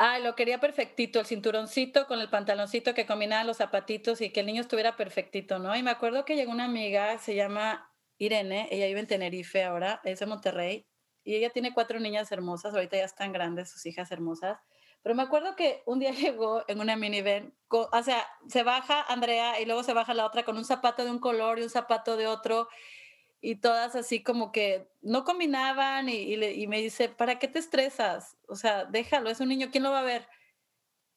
[0.00, 4.40] Ah, lo quería perfectito, el cinturoncito con el pantaloncito que combinaban los zapatitos y que
[4.40, 5.74] el niño estuviera perfectito, ¿no?
[5.74, 10.00] Y me acuerdo que llegó una amiga, se llama Irene, ella vive en Tenerife ahora,
[10.04, 10.86] es de Monterrey,
[11.24, 14.60] y ella tiene cuatro niñas hermosas, ahorita ya están grandes, sus hijas hermosas.
[15.02, 19.60] Pero me acuerdo que un día llegó en una minivan, o sea, se baja Andrea
[19.60, 22.16] y luego se baja la otra con un zapato de un color y un zapato
[22.16, 22.68] de otro
[23.40, 28.36] y todas así como que no combinaban y, me dice, ¿para qué te estresas?
[28.48, 30.28] O sea, déjalo, es un niño, ¿quién lo va a ver?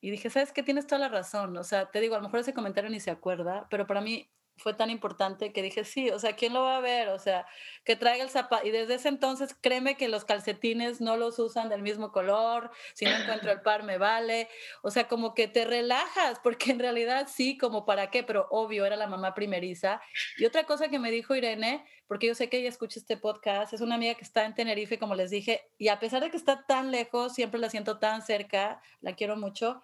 [0.01, 0.63] Y dije, ¿sabes qué?
[0.63, 1.55] Tienes toda la razón.
[1.57, 4.31] O sea, te digo, a lo mejor ese comentario ni se acuerda, pero para mí
[4.61, 7.09] fue tan importante que dije, sí, o sea, ¿quién lo va a ver?
[7.09, 7.45] O sea,
[7.83, 8.65] que traiga el zapato.
[8.65, 13.05] Y desde ese entonces, créeme que los calcetines no los usan del mismo color, si
[13.05, 14.47] no encuentro el par me vale.
[14.83, 18.85] O sea, como que te relajas, porque en realidad sí, como para qué, pero obvio,
[18.85, 20.01] era la mamá primeriza.
[20.37, 23.73] Y otra cosa que me dijo Irene, porque yo sé que ella escucha este podcast,
[23.73, 26.37] es una amiga que está en Tenerife, como les dije, y a pesar de que
[26.37, 29.81] está tan lejos, siempre la siento tan cerca, la quiero mucho.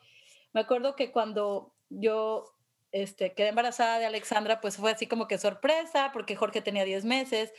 [0.54, 2.57] Me acuerdo que cuando yo
[2.92, 7.06] este, quedé embarazada de Alexandra, pues fue así como que sorpresa, porque Jorge tenía 10
[7.06, 7.54] meses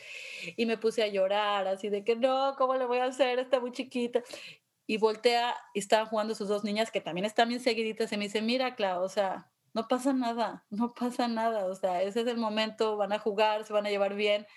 [0.57, 3.39] y me puse a llorar, así de que no, ¿cómo le voy a hacer?
[3.39, 4.23] Está muy chiquita.
[4.87, 8.25] Y voltea y estaban jugando sus dos niñas que también están bien seguiditas y me
[8.25, 12.27] dice, mira, Clau, o sea, no pasa nada, no pasa nada, o sea, ese es
[12.27, 14.47] el momento, van a jugar, se van a llevar bien.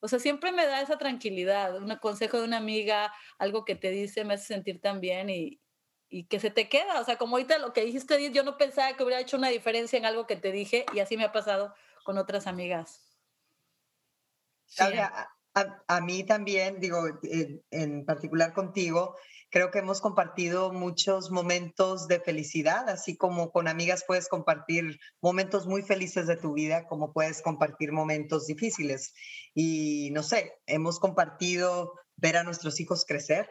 [0.00, 3.90] O sea, siempre me da esa tranquilidad, un consejo de una amiga, algo que te
[3.90, 5.60] dice, me hace sentir tan bien y,
[6.08, 7.00] y que se te queda.
[7.00, 9.98] O sea, como ahorita lo que dijiste, yo no pensaba que hubiera hecho una diferencia
[9.98, 11.74] en algo que te dije y así me ha pasado
[12.04, 13.00] con otras amigas.
[14.78, 17.02] a, mí también, digo,
[17.70, 19.16] en, particular contigo,
[19.50, 25.66] creo que hemos compartido muchos momentos de felicidad, así como con amigas puedes compartir momentos
[25.66, 29.14] muy felices de tu vida, como puedes compartir momentos difíciles.
[29.54, 33.48] Y no sé, hemos compartido ver a nuestros hijos crecer,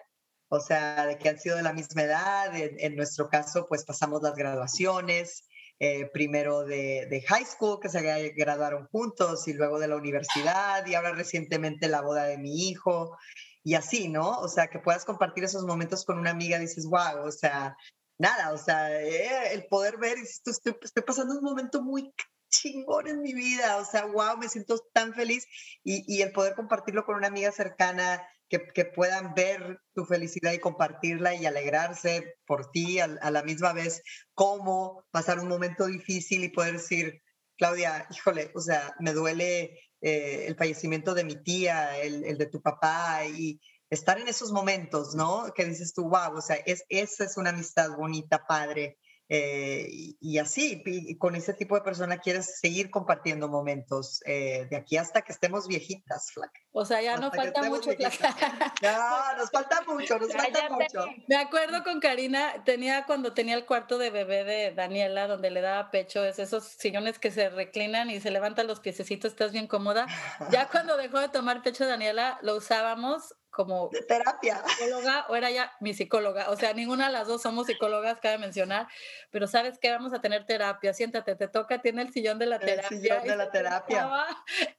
[0.54, 2.52] o sea, de que han sido de la misma edad.
[2.56, 5.48] En, nuestro caso, pues pasamos las graduaciones,
[5.80, 8.02] eh, primero de, de, high school, que se
[8.36, 13.18] graduaron juntos, y luego de la universidad, y ahora recientemente la boda de mi hijo,
[13.64, 14.30] y así, ¿no?
[14.42, 17.76] O sea, que puedas compartir esos momentos con una amiga, dices, wow, o sea,
[18.20, 22.14] nada, o sea, eh, el poder ver, estoy, estoy pasando un momento muy
[22.52, 25.48] chingón en mi vida, o sea, wow, me siento tan feliz
[25.84, 28.22] y, y el poder compartirlo con una amiga cercana
[28.60, 34.02] que, puedan ver tu felicidad y compartirla y alegrarse por ti a, la misma vez,
[34.34, 37.22] cómo pasar un momento difícil y poder decir,
[37.58, 42.62] Claudia, híjole, o sea, me duele eh, el fallecimiento de mi tía, el, de tu
[42.62, 45.52] papá y estar en esos momentos, ¿no?
[45.56, 48.98] Que dices tú, wow, o sea, es, esa es una amistad bonita, padre,
[49.36, 49.88] eh,
[50.22, 54.96] y, así, y con ese tipo de persona quieres seguir compartiendo momentos eh, de aquí
[54.96, 56.62] hasta que estemos viejitas, Flaca.
[56.72, 57.96] O sea, ya nos falta mucho, No,
[59.38, 61.08] nos falta mucho, nos falta mucho.
[61.28, 65.62] Me acuerdo con Karina, tenía cuando tenía el cuarto de bebé de Daniela, donde le
[65.62, 69.66] daba pecho, es esos sillones que se reclinan y se levantan los piececitos, estás bien
[69.66, 70.06] cómoda.
[70.52, 74.62] Ya cuando dejó de tomar pecho Daniela, lo usábamos como de terapia.
[74.68, 76.50] Psicóloga o era ya mi psicóloga.
[76.50, 78.88] O sea, ninguna de las dos somos psicólogas, cabe mencionar,
[79.32, 80.94] pero sabes que vamos a tener terapia.
[80.94, 82.90] Siéntate, te toca, tiene el sillón de la terapia.
[82.90, 84.10] Sillón de la terapia.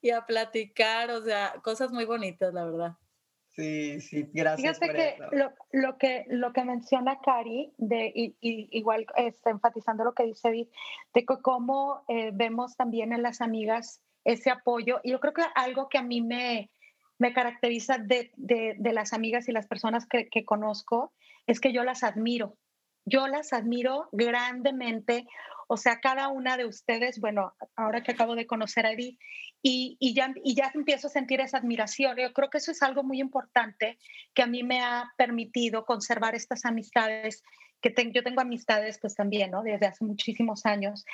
[0.03, 2.93] Y a platicar, o sea, cosas muy bonitas, la verdad.
[3.55, 4.79] Sí, sí, gracias.
[4.81, 10.13] Fíjate que Lo, lo, que lo que menciona Cari, de, y, igual está enfatizando lo
[10.13, 10.73] que dice Edith,
[11.15, 15.01] de cómo eh, vemos también en las amigas ese apoyo.
[15.05, 16.71] Y yo creo que algo que a mí me,
[17.19, 21.13] me caracteriza de, de, las amigas y las personas que, conozco
[21.47, 22.57] es que yo las admiro.
[23.05, 25.27] Yo las admiro grandemente.
[25.69, 29.19] O sea, cada una de ustedes, bueno, ahora que acabo de conocer a Edith,
[29.63, 32.17] y, y, ya, y ya empiezo a sentir esa admiración.
[32.19, 33.99] Yo creo que eso es algo muy importante
[34.35, 37.43] que a mí me ha permitido conservar estas amistades,
[37.81, 39.63] que yo tengo amistades pues también, ¿no?
[39.63, 41.05] Desde hace muchísimos años.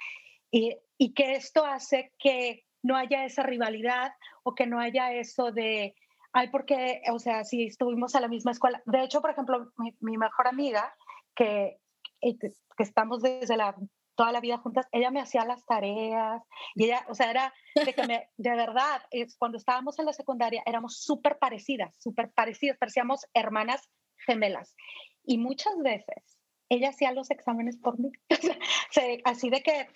[0.50, 4.12] Y, y que esto hace que no haya esa rivalidad
[4.42, 5.94] o que no haya eso de,
[6.32, 8.82] ay, porque, o sea, si estuvimos a la misma escuela.
[8.86, 10.94] De hecho, por ejemplo, mi, mejor amiga,
[11.34, 11.78] que,
[12.20, 13.74] que, estamos desde la
[14.16, 16.42] toda la vida juntas, ella me hacía las tareas
[16.74, 20.12] y ella, o sea, era de que me, de verdad, es, cuando estábamos en la
[20.12, 23.88] secundaria éramos súper parecidas, súper parecidas, parecíamos hermanas
[24.26, 24.76] gemelas.
[25.24, 26.39] Y muchas veces
[26.70, 28.10] ella hacía los exámenes por mí.
[29.24, 29.88] así de que,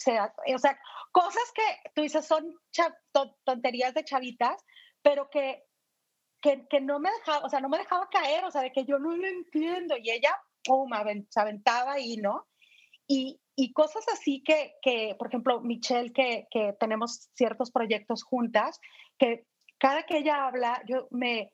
[0.55, 0.79] o sea,
[1.12, 2.53] cosas que tú dices son
[3.45, 4.62] tonterías de chavitas,
[5.01, 5.62] pero que,
[6.43, 8.85] que, que, no me dejaba, o sea, no me dejaba caer, o sea, de que
[8.85, 9.97] yo no lo entiendo.
[9.97, 10.91] Y ella, pum,
[11.31, 12.47] se aventaba ahí, ¿no?
[13.07, 18.81] Y, y cosas así que, que, por ejemplo, Michelle, que, que tenemos ciertos proyectos juntas,
[19.16, 19.47] que
[19.79, 21.53] cada que ella habla, yo me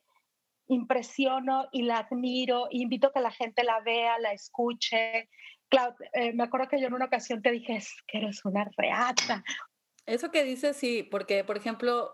[0.70, 5.28] impresiono y la admiro, invito a que la gente la vea, la escuche.
[5.68, 8.68] Claude, eh, me acuerdo que yo en una ocasión te dije, es que eres una
[8.76, 9.42] reata.
[10.06, 12.12] Eso que dices, sí, porque, por ejemplo,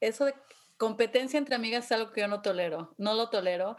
[0.00, 0.34] eso de
[0.76, 3.76] competencia entre amigas es algo que yo no tolero, no lo tolero,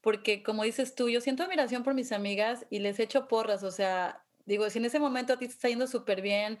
[0.00, 3.70] porque como dices tú, yo siento admiración por mis amigas y les echo porras, o
[3.70, 6.58] sea, digo, si en ese momento a ti te está yendo súper bien,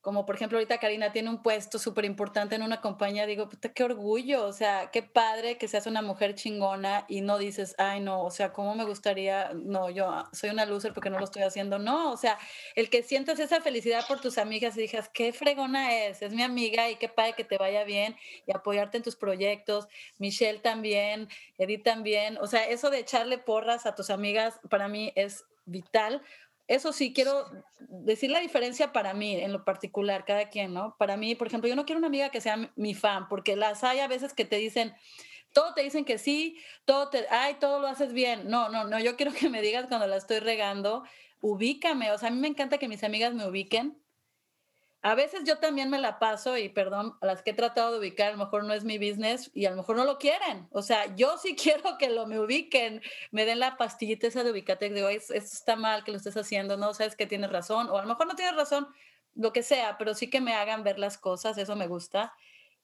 [0.00, 3.72] como por ejemplo ahorita Karina tiene un puesto súper importante en una compañía, digo, puta,
[3.72, 8.00] qué orgullo, o sea, qué padre que seas una mujer chingona y no dices, ay,
[8.00, 9.52] no, o sea, ¿cómo me gustaría?
[9.54, 11.78] No, yo soy una loser porque no lo estoy haciendo.
[11.78, 12.38] No, o sea,
[12.76, 16.42] el que sientas esa felicidad por tus amigas y digas, qué fregona es, es mi
[16.42, 19.88] amiga y qué padre que te vaya bien y apoyarte en tus proyectos.
[20.18, 21.28] Michelle también,
[21.58, 26.22] Edith también, o sea, eso de echarle porras a tus amigas para mí es vital
[26.68, 27.46] eso sí, quiero
[27.80, 30.94] decir la diferencia para mí, en lo particular, cada quien, ¿no?
[30.98, 33.82] Para mí, por ejemplo, yo no quiero una amiga que sea mi fan, porque las
[33.84, 34.94] hay a veces que te dicen,
[35.54, 38.48] todo te dicen que sí, todo te, ay, todo lo haces bien.
[38.48, 41.04] No, no, no, yo quiero que me digas cuando la estoy regando,
[41.40, 43.98] ubícame, o sea, a mí me encanta que mis amigas me ubiquen,
[45.02, 47.98] a veces yo también me la paso y perdón, a las que he tratado de
[47.98, 50.66] ubicar, a lo mejor no es mi business y a lo mejor no lo quieren.
[50.72, 54.50] O sea, yo sí quiero que lo me ubiquen, me den la pastillita esa de
[54.50, 57.96] ubicate, digo, esto está mal que lo estés haciendo, no sabes que tienes razón, o
[57.96, 58.88] a lo mejor no tienes razón,
[59.34, 62.34] lo que sea, pero sí que me hagan ver las cosas, eso me gusta.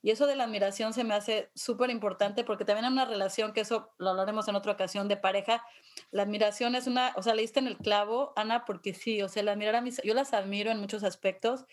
[0.04, 3.54] Y eso de la admiración se me hace súper importante porque también en una relación,
[3.54, 5.64] que eso lo hablaremos en otra ocasión de pareja,
[6.10, 9.42] la admiración es una, o sea, leíste en el clavo, Ana, porque sí, o sea,
[9.42, 11.64] la admirar a mis, yo las admiro en muchos aspectos.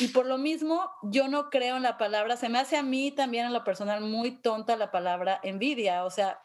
[0.00, 3.12] Y por lo mismo, yo no creo en la palabra, se me hace a mí
[3.12, 6.40] también en lo personal muy tonta la palabra envidia, o sea,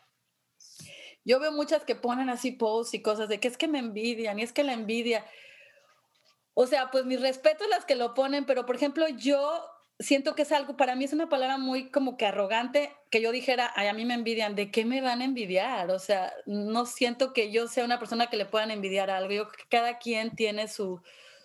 [1.24, 4.40] yo veo muchas que ponen así posts y cosas de que es que me envidian
[4.40, 5.26] y es que la envidia.
[6.54, 9.71] O sea, pues mis respetos las que lo ponen, pero por ejemplo, yo
[10.02, 13.32] siento que es algo, para mí es una palabra muy como que arrogante, que yo
[13.32, 15.90] dijera, ay, a mí me envidian, ¿de qué me van a envidiar?
[15.92, 19.32] O sea, no siento que yo sea una persona que le puedan envidiar algo.
[19.32, 21.02] Yo creo que cada quien tiene su,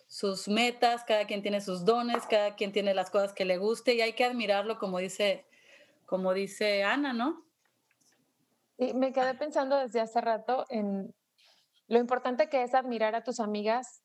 [0.07, 3.95] sus metas, cada quien tiene sus dones, cada quien tiene las cosas que le guste
[3.95, 5.47] y hay que admirarlo como dice,
[6.07, 7.45] como dice Ana, ¿no?
[8.79, 11.15] Y me quedé pensando desde hace rato en
[11.89, 14.03] lo importante que es admirar a tus amigas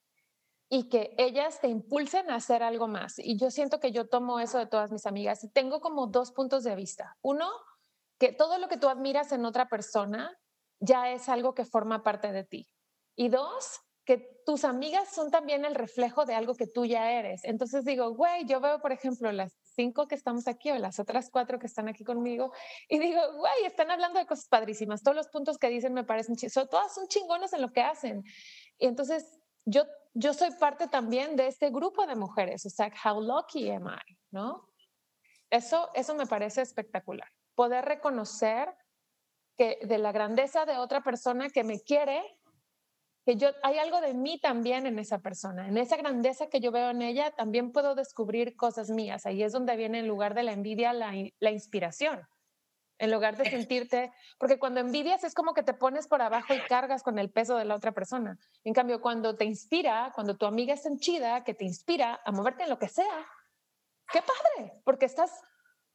[0.74, 3.20] y que ellas te impulsen a hacer algo más.
[3.20, 6.32] Y yo siento que yo tomo eso de todas mis amigas y tengo como dos
[6.32, 7.18] puntos de vista.
[7.22, 7.50] Uno,
[8.18, 10.32] que todo lo que tú admiras en otra persona
[10.80, 12.70] ya es algo que forma parte de ti.
[13.18, 17.44] Y dos, que tus amigas son también el reflejo de algo que tú ya eres.
[17.44, 21.30] Entonces digo, güey, yo veo, por ejemplo, las cinco que estamos aquí o las otras
[21.30, 22.54] cuatro que están aquí conmigo
[22.88, 25.04] y digo, güey, están hablando de cosas padrísimas.
[25.04, 26.38] Todos los puntos que dicen me parecen,
[26.70, 28.24] todas son chingonas en lo que hacen.
[28.80, 33.22] Y entonces yo yo soy parte también de este grupo de mujeres, o sea, how
[33.22, 34.68] lucky am I, ¿no?
[35.49, 37.28] Eso, eso me parece espectacular.
[37.55, 38.74] Poder reconocer
[39.57, 42.24] que de la grandeza de otra persona que me quiere,
[43.26, 46.72] que yo hay algo de mí también en esa persona, en esa grandeza que yo
[46.72, 49.26] veo en ella, también puedo descubrir cosas mías.
[49.26, 52.28] Ahí es donde viene en lugar de la envidia la, la inspiración
[53.02, 56.60] en lugar de sentirte, porque cuando envidias es como que te pones por abajo y
[56.68, 58.38] cargas con el peso de la otra persona.
[58.64, 62.32] En cambio, cuando te inspira, cuando tu amiga es tan chida que te inspira a
[62.32, 63.26] moverte en lo que sea,
[64.14, 65.32] qué padre, porque estás,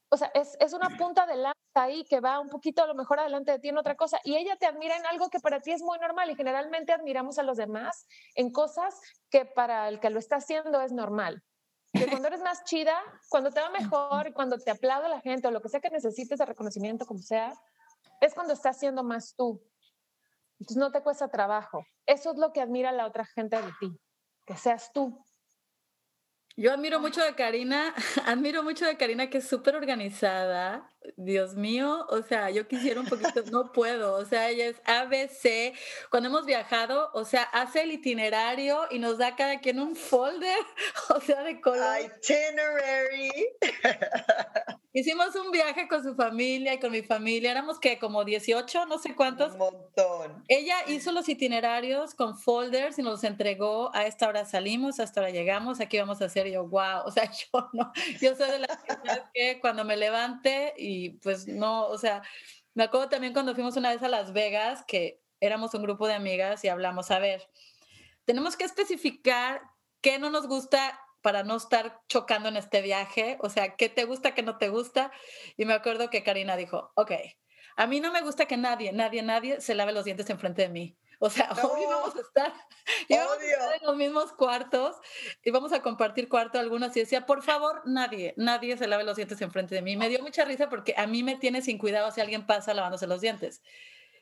[0.09, 2.93] o sea, es, es una punta de lanza ahí que va un poquito a lo
[2.93, 5.61] mejor adelante de ti en otra cosa y ella te admira en algo que para
[5.61, 8.05] ti es muy normal y generalmente admiramos a los demás
[8.35, 8.99] en cosas
[9.29, 11.41] que para el que lo está haciendo es normal
[11.97, 12.97] que cuando eres más chida,
[13.29, 16.39] cuando te va mejor, cuando te aplaude la gente o lo que sea que necesites
[16.39, 17.53] de reconocimiento, como sea,
[18.21, 19.61] es cuando estás siendo más tú.
[20.59, 21.85] Entonces no te cuesta trabajo.
[22.05, 23.99] Eso es lo que admira la otra gente de ti,
[24.45, 25.23] que seas tú.
[26.59, 27.93] Yo admiro mucho de Karina,
[28.25, 30.91] admiro mucho de Karina que es súper organizada.
[31.15, 35.77] Dios mío, o sea, yo quisiera un poquito, no puedo, o sea, ella es ABC.
[36.09, 40.57] Cuando hemos viajado, o sea, hace el itinerario y nos da cada quien un folder,
[41.09, 42.01] o sea, de color.
[42.01, 43.31] Itinerary.
[44.97, 48.97] Hicimos un viaje con su familia y con mi familia, éramos que como 18, no
[48.97, 49.51] sé cuántos.
[49.51, 50.43] Un montón.
[50.47, 53.93] Ella hizo los itinerarios con folders y nos los entregó.
[53.93, 56.49] A esta hora salimos, a esta hora llegamos, aquí vamos a hacer.
[56.49, 58.79] yo, wow, o sea, yo no, yo soy de las
[59.35, 62.23] que cuando me levante y pues no, o sea,
[62.73, 66.15] me acuerdo también cuando fuimos una vez a Las Vegas que éramos un grupo de
[66.15, 67.47] amigas y hablamos, a ver,
[68.25, 69.61] tenemos que especificar
[70.01, 74.05] qué no nos gusta para no estar chocando en este viaje, o sea, qué te
[74.05, 75.11] gusta, qué no te gusta.
[75.57, 77.11] Y me acuerdo que Karina dijo, ok,
[77.75, 80.69] a mí no me gusta que nadie, nadie, nadie se lave los dientes enfrente de
[80.69, 80.97] mí.
[81.19, 82.53] O sea, hoy vamos a estar,
[83.09, 84.95] en los mismos cuartos
[85.43, 89.17] y vamos a compartir cuarto algunos y decía, por favor, nadie, nadie se lave los
[89.17, 89.97] dientes enfrente de mí.
[89.97, 93.05] Me dio mucha risa porque a mí me tiene sin cuidado si alguien pasa lavándose
[93.05, 93.61] los dientes.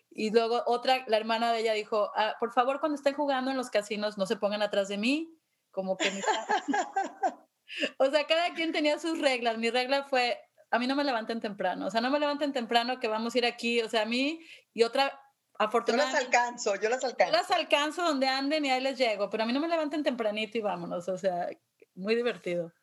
[0.09, 3.57] Y luego otra, la hermana de ella dijo, ah, por favor, cuando estén jugando en
[3.57, 5.37] los casinos, no se pongan atrás de mí,
[5.75, 6.09] como que...
[7.99, 9.57] o sea, cada quien tenía sus reglas.
[9.59, 10.39] Mi regla fue,
[10.71, 13.37] a mí no me levanten temprano, o sea, no me levanten temprano que vamos a
[13.37, 14.39] ir aquí, o sea, a mí
[14.73, 15.21] y otra
[15.57, 16.19] Afortunadamente.
[16.19, 17.33] Yo las alcanzo, yo las alcanzo.
[17.33, 20.03] Yo las alcanzo donde anden y ahí les llego, pero a mí no me levanten
[20.03, 21.47] tempranito y vámonos, o sea,
[21.93, 22.73] muy divertido.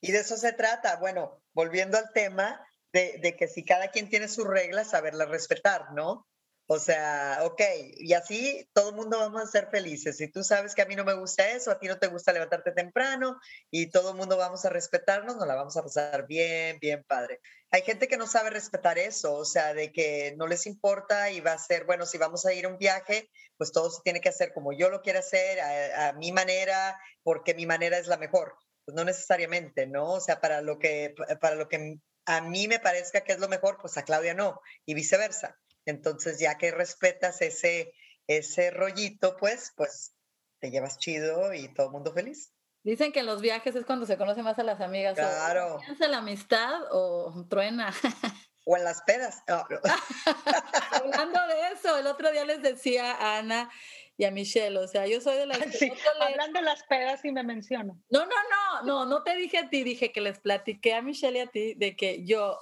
[0.00, 0.96] Y de eso se trata.
[0.96, 5.92] Bueno, volviendo al tema de, de que si cada quien tiene sus reglas, saberlas respetar,
[5.92, 6.26] ¿no?
[6.72, 7.60] O sea, ok,
[7.96, 10.18] y así todo el mundo vamos a ser felices.
[10.18, 12.32] Si tú sabes que a mí no me gusta eso, a ti no te gusta
[12.32, 13.40] levantarte temprano
[13.72, 17.40] y todo el mundo vamos a respetarnos, nos la vamos a pasar bien, bien padre.
[17.72, 21.40] Hay gente que no sabe respetar eso, o sea, de que no les importa y
[21.40, 24.20] va a ser, bueno, si vamos a ir a un viaje, pues todo se tiene
[24.20, 28.06] que hacer como yo lo quiero hacer, a, a mi manera, porque mi manera es
[28.06, 28.54] la mejor.
[28.84, 30.12] Pues no necesariamente, ¿no?
[30.12, 33.48] O sea, para lo que, para lo que a mí me parezca que es lo
[33.48, 35.58] mejor, pues a Claudia no, y viceversa.
[35.90, 37.92] Entonces, ya que respetas ese,
[38.26, 40.14] ese rollito, pues, pues
[40.60, 42.52] te llevas chido y todo el mundo feliz.
[42.82, 45.14] Dicen que en los viajes es cuando se conoce más a las amigas.
[45.14, 45.76] Claro.
[45.76, 47.92] O la amistad o truena.
[48.66, 49.42] O en las pedas.
[49.48, 53.70] Hablando de eso, el otro día les decía a Ana
[54.18, 55.58] y a Michelle, o sea, yo soy de las...
[55.74, 57.98] Sí, hablando de las pedas y me menciono.
[58.10, 61.38] No, no, no, no, no te dije a ti, dije que les platiqué a Michelle
[61.38, 62.58] y a ti de que yo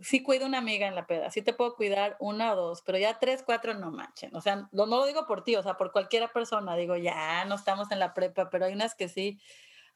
[0.00, 2.98] sí cuido una amiga en la peda, sí te puedo cuidar una o dos, pero
[2.98, 4.34] ya tres, cuatro no manchen.
[4.34, 6.76] O sea, no, lo digo por ti, o sea, por cualquiera persona.
[6.76, 9.40] Digo, ya no estamos en la prepa, pero hay unas que sí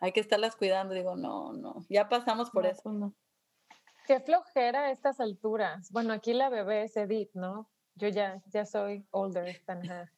[0.00, 0.94] hay que estarlas cuidando.
[0.94, 3.14] Digo, no, no, ya pasamos por eso, ¿no?
[4.06, 5.90] Qué flojera a estas alturas.
[5.90, 7.70] Bueno, aquí la bebé es Edith, ¿no?
[7.94, 10.12] Yo ya, ya soy older than her.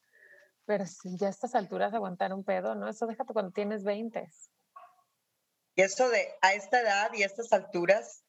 [0.64, 2.88] Pero si ya a estas alturas aguantar un pedo, ¿no?
[2.88, 4.28] Eso déjate cuando tienes 20.
[5.76, 8.24] Y eso de a esta edad y a estas alturas,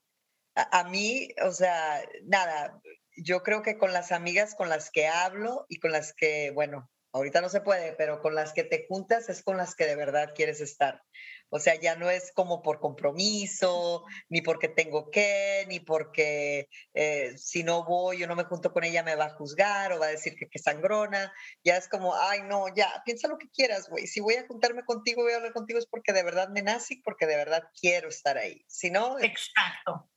[0.57, 2.79] a, mí, o sea, nada,
[3.17, 6.89] yo creo que con las amigas con las que hablo y con las que, bueno,
[7.13, 9.95] ahorita no se puede, pero con las que te juntas es con las que de
[9.95, 11.01] verdad quieres estar.
[11.49, 17.37] O sea, ya no es como por compromiso, ni porque tengo que, ni porque eh,
[17.37, 20.07] si no voy o no me junto con ella me va a juzgar o va
[20.07, 21.31] a decir que, que sangrona.
[21.63, 24.07] Ya es como, ay, no, ya, piensa lo que quieras, güey.
[24.07, 26.99] Si voy a juntarme contigo, voy a hablar contigo es porque de verdad me nace,
[27.03, 28.65] porque de verdad quiero estar ahí.
[28.67, 29.17] Si no...
[29.19, 30.09] Exacto.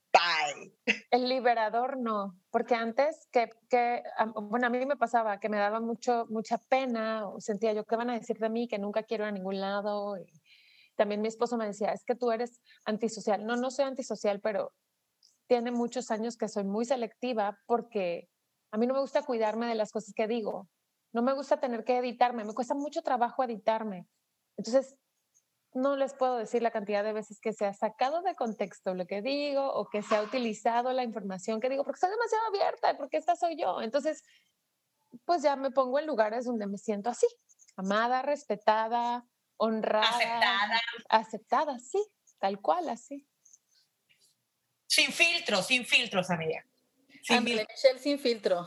[1.11, 4.03] El liberador no, porque antes que, que,
[4.35, 7.97] bueno, a mí me pasaba que me daba mucho, mucha pena, o sentía yo, ¿qué
[7.97, 8.69] van a decir de mí?
[8.69, 10.19] Que nunca quiero ir a ningún lado.
[10.19, 10.27] Y
[10.97, 13.45] también mi esposo me decía, es que tú eres antisocial.
[13.47, 14.73] No, no soy antisocial, pero
[15.47, 18.29] tiene muchos años que soy muy selectiva porque
[18.71, 20.69] a mí no me gusta cuidarme de las cosas que digo.
[21.13, 24.07] No me gusta tener que editarme, me cuesta mucho trabajo editarme.
[24.57, 24.97] Entonces,
[25.73, 29.07] no les puedo decir la cantidad de veces que se ha sacado de contexto lo
[29.07, 32.97] que digo o que se ha utilizado la información que digo porque soy demasiado abierta,
[32.97, 33.81] porque esta soy yo.
[33.81, 34.25] Entonces,
[35.25, 37.27] pues ya me pongo en lugares donde me siento así,
[37.77, 39.25] amada, respetada,
[39.57, 42.05] honrada, aceptada, aceptada, sí,
[42.39, 43.27] tal cual, así.
[44.87, 46.65] Sin filtros, sin filtros, amiga.
[47.23, 48.67] Sin Michelle sin filtro.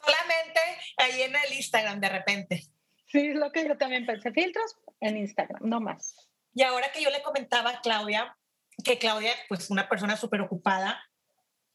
[0.00, 0.60] Solamente
[0.96, 2.73] ahí en el Instagram de repente.
[3.14, 4.32] Sí, es lo que yo también pensé.
[4.32, 6.16] Filtros en Instagram, no más.
[6.52, 8.36] Y ahora que yo le comentaba a Claudia,
[8.84, 11.00] que Claudia, pues una persona súper ocupada,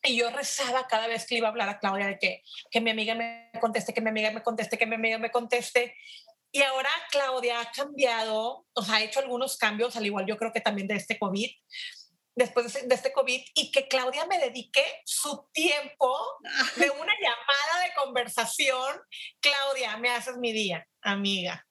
[0.03, 2.89] y yo rezaba cada vez que iba a hablar a Claudia de que, que mi
[2.89, 5.95] amiga me conteste, que mi amiga me conteste, que mi amiga me conteste.
[6.51, 10.51] Y ahora Claudia ha cambiado, o sea, ha hecho algunos cambios, al igual yo creo
[10.51, 11.51] que también de este COVID,
[12.35, 16.15] después de este COVID y que Claudia me dedique su tiempo
[16.75, 19.01] de una llamada de conversación.
[19.39, 21.65] Claudia, me haces mi día, amiga.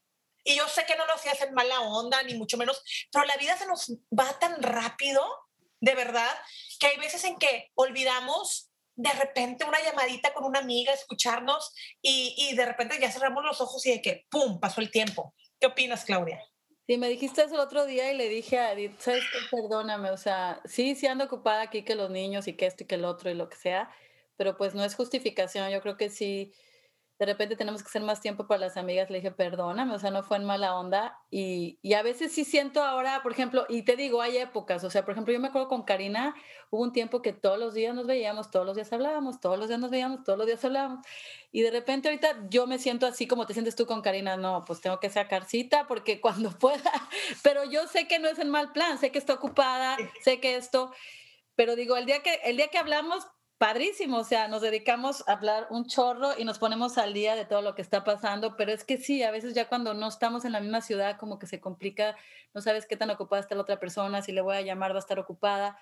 [0.45, 2.83] Y yo sé que no lo hacías en mala onda, ni mucho menos,
[3.13, 5.23] pero la vida se nos va tan rápido,
[5.81, 6.35] de verdad,
[6.81, 12.35] que hay veces en que olvidamos de repente una llamadita con una amiga, escucharnos y,
[12.37, 15.35] y de repente ya cerramos los ojos y de que, ¡pum!, pasó el tiempo.
[15.61, 16.43] ¿Qué opinas, Claudia?
[16.89, 19.39] Sí, me dijiste eso el otro día y le dije a Edith, ¿sabes qué?
[19.51, 22.86] Perdóname, o sea, sí, sí ando ocupada aquí que los niños y que esto y
[22.86, 23.91] que el otro y lo que sea,
[24.36, 25.70] pero pues no es justificación.
[25.70, 26.55] Yo creo que sí,
[27.19, 30.12] de repente tenemos que hacer más tiempo para las amigas, le dije, perdóname, o sea,
[30.12, 31.19] no fue en mala onda.
[31.31, 34.91] Y, y, a veces sí siento ahora, por ejemplo, y te digo, hay épocas, o
[34.91, 36.37] sea, por ejemplo, yo me acuerdo con Karina,
[36.71, 39.66] hubo un tiempo que todos los días nos veíamos, todos los días hablábamos, todos los
[39.66, 41.05] días nos veíamos, todos los días hablábamos.
[41.51, 44.64] Y de repente ahorita yo me siento así como te sientes tú con Karina, no,
[44.64, 46.93] pues tengo que sacar cita porque cuando pueda,
[47.43, 50.55] pero yo sé que no es en mal plan, sé que está ocupada, sé que
[50.55, 50.93] esto,
[51.57, 53.27] pero digo, el día que, el día que hablamos,
[53.59, 57.45] padrísimo, o sea, nos dedicamos a hablar un chorro y nos ponemos al día de
[57.45, 60.45] todo lo que está pasando, pero es que sí, a veces ya cuando no estamos
[60.45, 62.17] en la misma ciudad como que se complica,
[62.55, 64.97] no sabes qué tan ocupada está la otra persona, si le voy a llamar va
[64.97, 65.77] a estar ocupada,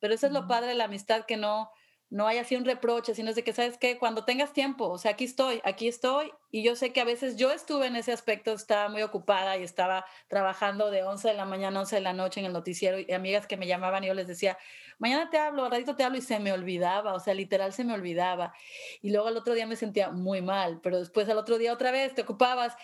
[0.00, 1.70] pero eso es lo padre de la amistad, que no,
[2.10, 3.96] no hay así un reproche, sino es de que, ¿sabes qué?
[3.96, 7.36] Cuando tengas tiempo, o sea, aquí estoy, aquí estoy, y yo sé que a veces
[7.36, 11.44] yo estuve en ese aspecto, estaba muy ocupada y estaba trabajando de 11 de la
[11.44, 14.08] mañana a 11 de la noche en el noticiero y amigas que me llamaban y
[14.08, 14.58] yo les decía,
[14.98, 17.94] mañana te hablo, ratito te hablo y se me olvidaba, o sea, literal se me
[17.94, 18.54] olvidaba.
[19.02, 21.92] Y luego al otro día me sentía muy mal, pero después al otro día otra
[21.92, 22.74] vez te ocupabas.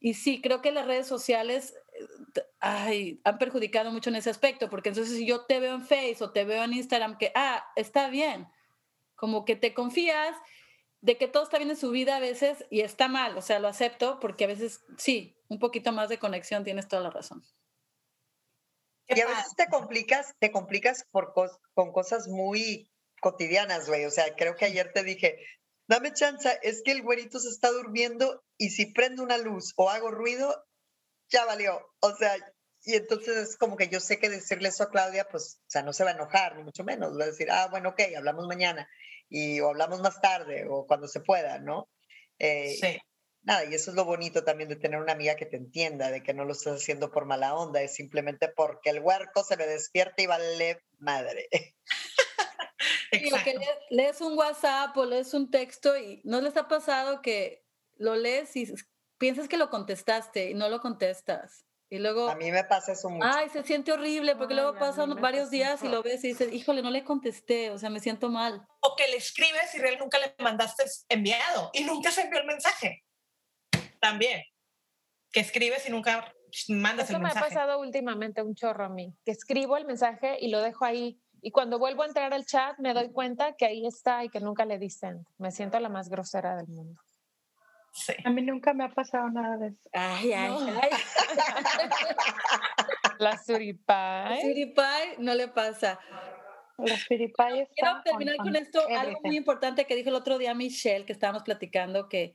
[0.00, 1.74] Y sí, creo que las redes sociales
[2.34, 5.86] eh, ay, han perjudicado mucho en ese aspecto, porque entonces si yo te veo en
[5.86, 8.46] Facebook o te veo en Instagram, que, ah, está bien
[9.16, 10.36] como que te confías
[11.00, 13.58] de que todo está bien en su vida a veces y está mal, o sea,
[13.58, 17.44] lo acepto porque a veces sí, un poquito más de conexión, tienes toda la razón.
[19.08, 21.32] Y a veces te complicas, te complicas por
[21.74, 22.90] con cosas muy
[23.20, 24.04] cotidianas, güey.
[24.04, 25.38] O sea, creo que ayer te dije,
[25.86, 29.90] dame chance, es que el güerito se está durmiendo y si prendo una luz o
[29.90, 30.66] hago ruido,
[31.28, 31.86] ya valió.
[32.00, 32.34] O sea,
[32.86, 35.82] y entonces es como que yo sé que decirle eso a Claudia, pues, o sea,
[35.82, 37.18] no se va a enojar, ni mucho menos.
[37.18, 38.88] Va a decir, ah, bueno, ok, hablamos mañana,
[39.28, 41.88] y, o hablamos más tarde, o cuando se pueda, ¿no?
[42.38, 42.98] Eh, sí.
[43.42, 46.22] Nada, y eso es lo bonito también de tener una amiga que te entienda, de
[46.22, 49.66] que no lo estás haciendo por mala onda, es simplemente porque el huerco se me
[49.66, 51.48] despierta y vale madre.
[53.10, 53.50] Exacto.
[53.50, 53.58] que
[53.90, 57.64] lees un WhatsApp o lees un texto y no les ha pasado que
[57.96, 58.72] lo lees y
[59.18, 61.66] piensas que lo contestaste y no lo contestas.
[61.88, 62.28] Y luego...
[62.28, 63.26] A mí me pasa eso mucho.
[63.26, 66.82] Ay, se siente horrible porque luego pasan varios días y lo ves y dices, híjole,
[66.82, 68.66] no le contesté, o sea, me siento mal.
[68.80, 72.46] O que le escribes y real nunca le mandaste enviado y nunca se envió el
[72.46, 73.04] mensaje.
[74.00, 74.42] También.
[75.30, 76.34] Que escribes y nunca
[76.68, 77.38] mandas el mensaje.
[77.38, 80.60] Eso me ha pasado últimamente un chorro a mí, que escribo el mensaje y lo
[80.62, 81.20] dejo ahí.
[81.40, 84.40] Y cuando vuelvo a entrar al chat me doy cuenta que ahí está y que
[84.40, 85.24] nunca le dicen.
[85.38, 87.00] Me siento la más grosera del mundo.
[88.24, 89.78] A mí nunca me ha pasado nada de eso.
[89.92, 90.90] Ay, ay, ay.
[93.18, 94.42] La suripay.
[94.42, 95.98] suripay no le pasa.
[96.78, 101.06] La suripay Quiero terminar con esto, algo muy importante que dijo el otro día Michelle,
[101.06, 102.34] que estábamos platicando, que,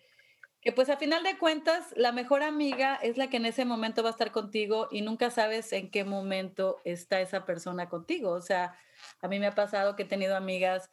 [0.61, 4.01] que pues a final de cuentas, la mejor amiga es la que en ese momento
[4.01, 8.31] va a estar contigo y nunca sabes en qué momento está esa persona contigo.
[8.31, 8.75] O sea,
[9.21, 10.89] a mí me ha pasado que he tenido amigas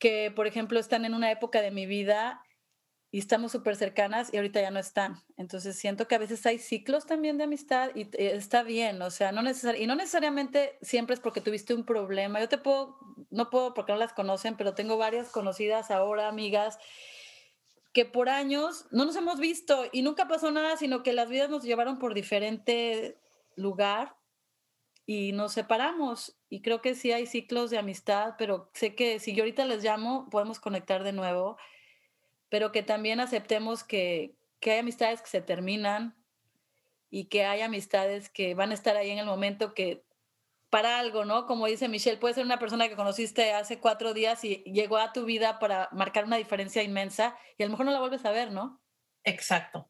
[0.00, 2.42] que, por ejemplo, están en una época de mi vida
[3.14, 5.22] y estamos súper cercanas y ahorita ya no están.
[5.36, 9.10] Entonces siento que a veces hay ciclos también de amistad y eh, está bien, o
[9.10, 12.40] sea, no y no necesariamente siempre es porque tuviste un problema.
[12.40, 12.98] Yo te puedo,
[13.30, 16.78] no puedo porque no las conocen, pero tengo varias conocidas ahora, amigas,
[17.92, 21.50] que por años no nos hemos visto y nunca pasó nada, sino que las vidas
[21.50, 23.18] nos llevaron por diferente
[23.56, 24.16] lugar
[25.04, 26.38] y nos separamos.
[26.48, 29.84] Y creo que sí hay ciclos de amistad, pero sé que si yo ahorita les
[29.84, 31.58] llamo, podemos conectar de nuevo
[32.52, 36.14] pero que también aceptemos que, hay amistades que se terminan
[37.08, 40.04] y que hay amistades que van a estar ahí en el momento que
[40.68, 41.46] para algo, ¿no?
[41.46, 45.14] Como dice Michelle, puede ser una persona que conociste hace cuatro días y llegó a
[45.14, 48.32] tu vida para marcar una diferencia inmensa y a lo mejor no la vuelves a
[48.32, 48.82] ver, ¿no?
[49.24, 49.88] Exacto.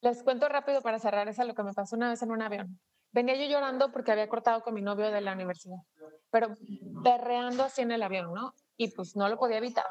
[0.00, 2.80] Les cuento rápido para cerrar esa lo que me pasó una vez en un avión.
[3.10, 5.78] Venía yo llorando porque había cortado con mi novio de la universidad,
[6.30, 6.56] pero
[7.02, 8.54] berreando así en el avión, ¿no?
[8.76, 9.86] Y pues no lo podía evitar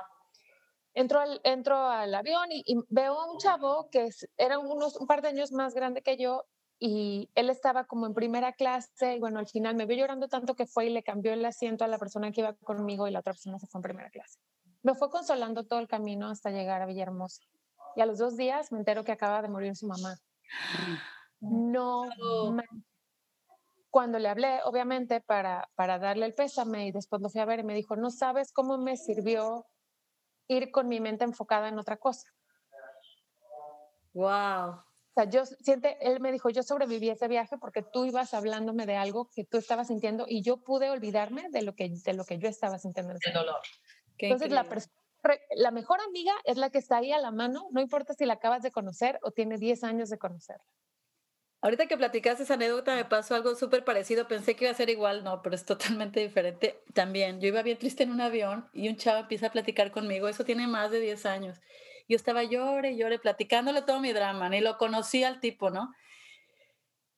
[0.98, 5.22] entro al, entro al avión y, veo a un chavo que era unos, un par
[5.22, 6.46] de años más grande que yo
[6.80, 10.56] y él estaba como en primera clase y bueno, al final me vio llorando tanto
[10.56, 13.20] que fue y le cambió el asiento a la persona que iba conmigo y la
[13.20, 14.40] otra persona se fue en primera clase.
[14.82, 17.44] Me fue consolando todo el camino hasta llegar a Villahermosa.
[17.96, 20.16] Y a los dos días me entero que acaba de morir su mamá.
[21.40, 22.06] No.
[23.92, 27.60] Cuando le hablé, obviamente, para, para darle el pésame y después lo fui a ver
[27.60, 29.66] y me dijo, no sabes cómo me sirvió
[30.48, 32.32] ir con mi mente enfocada en otra cosa.
[34.14, 34.70] Wow.
[34.70, 38.34] O sea, yo siente, él me dijo, yo sobreviví a ese viaje porque tú ibas
[38.34, 42.14] hablándome de algo que tú estabas sintiendo y yo pude olvidarme de lo que, de
[42.14, 43.14] lo que yo estaba sintiendo.
[43.24, 43.62] El dolor.
[44.18, 44.66] Entonces, la,
[45.56, 48.34] la mejor amiga es la que está ahí a la mano, no importa si la
[48.34, 50.66] acabas de conocer o tiene 10 años de conocerla.
[51.62, 54.90] Ahorita que platicaste esa anécdota me pasó algo súper parecido, pensé que iba a ser
[54.90, 57.42] igual, no, pero es totalmente diferente también.
[57.42, 60.46] Yo iba bien triste en un avión y un chavo empieza a platicar conmigo, eso
[60.46, 61.60] tiene más de 10 años,
[62.08, 65.94] Yo estaba llore, llore, platicándole todo mi drama, ni lo conocí al tipo, ¿no?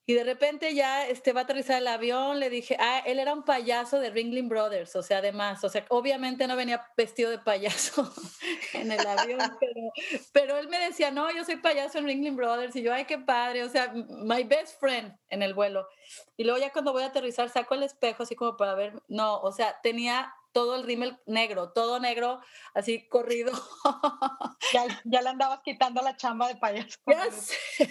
[0.10, 3.32] Y de repente ya este, va a aterrizar el avión, le dije, ah, él era
[3.32, 7.38] un payaso de Ringling Brothers, o sea, además, o sea, obviamente no venía vestido de
[7.38, 8.12] payaso
[8.74, 9.92] en el avión, pero,
[10.34, 13.20] pero él me decía, no, yo soy payaso en Ringling Brothers, y yo, ay, qué
[13.20, 15.88] padre, o sea, my best friend en el vuelo.
[16.36, 19.40] Y luego ya cuando voy a aterrizar saco el espejo así como para ver, no,
[19.40, 22.42] o sea, tenía todo el rímel negro, todo negro,
[22.74, 23.52] así corrido.
[24.74, 26.98] Ya, ya le andabas quitando la chamba de payaso.
[27.08, 27.88] Ya sé.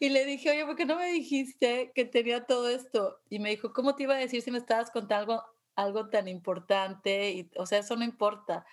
[0.00, 3.20] Y le dije, oye, ¿por qué no me dijiste que tenía todo esto?
[3.28, 5.44] Y me dijo, ¿cómo te iba a decir si me estabas contando algo,
[5.76, 7.30] algo tan importante?
[7.30, 8.64] Y, o sea, eso no importa.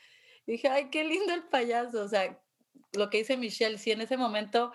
[0.45, 2.04] Y dije, ay, qué lindo el payaso.
[2.04, 2.39] O sea,
[2.93, 4.72] lo que dice Michelle, si en ese momento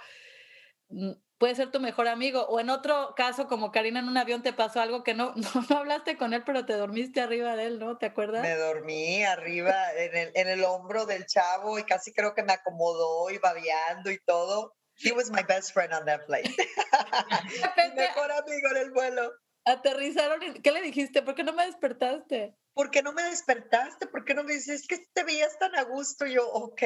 [0.88, 4.42] mm, puede ser tu mejor amigo, o en otro caso, como Karina en un avión
[4.42, 5.34] te pasó algo que no,
[5.70, 7.98] no, hablaste con él, pero te dormiste arriba de él, ¿no?
[7.98, 8.42] ¿Te acuerdas?
[8.42, 12.52] Me dormí arriba en el, en el hombro del chavo y casi creo que me
[12.52, 14.74] acomodó y babeando y todo.
[14.98, 16.48] He was my best friend on that flight.
[17.96, 19.32] mejor amigo en el vuelo.
[19.64, 21.22] Aterrizaron y ¿qué le dijiste?
[21.22, 22.54] ¿Por qué no me despertaste?
[22.72, 24.06] ¿Por qué no me despertaste?
[24.06, 26.26] ¿Por qué no me dices es que te veías tan a gusto?
[26.26, 26.82] yo, ok,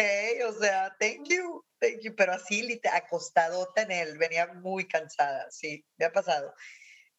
[0.48, 5.84] o sea, thank you, thank you, pero así acostado en él, venía muy cansada, sí,
[5.98, 6.54] me ha pasado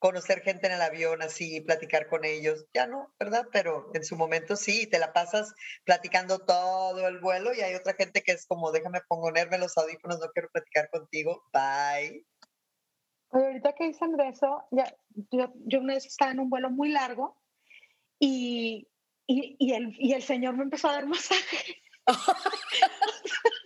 [0.02, 3.46] conocer gente en el avión así, platicar con ellos, ya no, ¿verdad?
[3.52, 7.94] Pero en su momento sí, te la pasas platicando todo el vuelo y hay otra
[7.94, 12.26] gente que es como, déjame ponerme los audífonos, no quiero platicar contigo, bye.
[13.30, 14.92] Oye, ahorita que dicen de eso, ya,
[15.30, 17.40] yo, yo una vez estaba en un vuelo muy largo
[18.18, 18.88] y,
[19.28, 21.78] y, y, el, y el señor me empezó a dar masaje.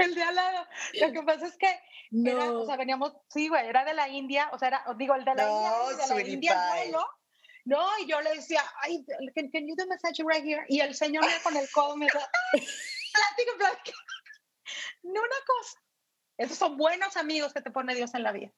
[0.00, 0.66] el de al lado.
[1.00, 1.80] Lo que pasa es que
[2.10, 2.60] no.
[2.60, 5.34] o sea, veníamos, sí, güey, era de la India, o sea, era, digo, el de
[5.34, 7.06] la India, de la India vuelo.
[7.64, 10.64] No, y yo le decía, ay, can, can you do massage right here?
[10.68, 13.98] Y el señor con el codo me decía, plático, plático.
[15.02, 15.78] No una cosa.
[16.38, 18.52] Esos son buenos amigos que te pone Dios en la vida.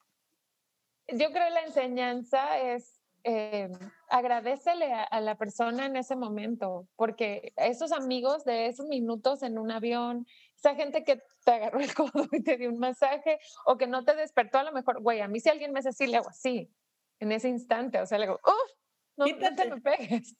[1.07, 3.69] Yo creo que la enseñanza es eh,
[4.09, 9.57] agradecele a, a, la persona en ese momento, porque esos amigos de esos minutos en
[9.57, 10.27] un avión,
[10.57, 14.03] esa gente que te agarró el codo y te dio un masaje o que no
[14.03, 16.29] te despertó a lo mejor, güey, a mí si alguien me hace así, le hago
[16.29, 16.71] así,
[17.19, 18.71] en ese instante, o sea, le digo, uff,
[19.17, 20.35] no, no te me pegues.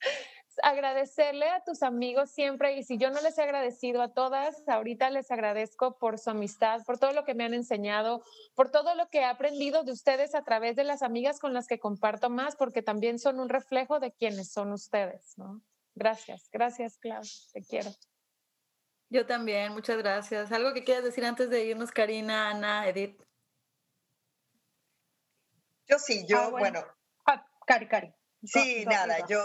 [0.60, 5.08] Agradecerle a tus amigos siempre y si yo no les he agradecido a todas, ahorita
[5.10, 8.24] les agradezco por su amistad, por todo lo que me han enseñado,
[8.56, 11.68] por todo lo que he aprendido de ustedes a través de las amigas con las
[11.68, 15.62] que comparto más, porque también son un reflejo de quienes son ustedes, ¿no?
[15.94, 17.22] Gracias, gracias, Clau,
[17.52, 17.90] te quiero.
[19.10, 20.52] Yo también, muchas gracias.
[20.52, 23.22] ¿Algo que quieras decir antes de irnos, Karina, Ana, Edith?
[25.86, 26.84] Yo sí, yo, ah, bueno.
[27.24, 28.12] Ah, cari, Cari.
[28.44, 29.40] Sí, nada, yo,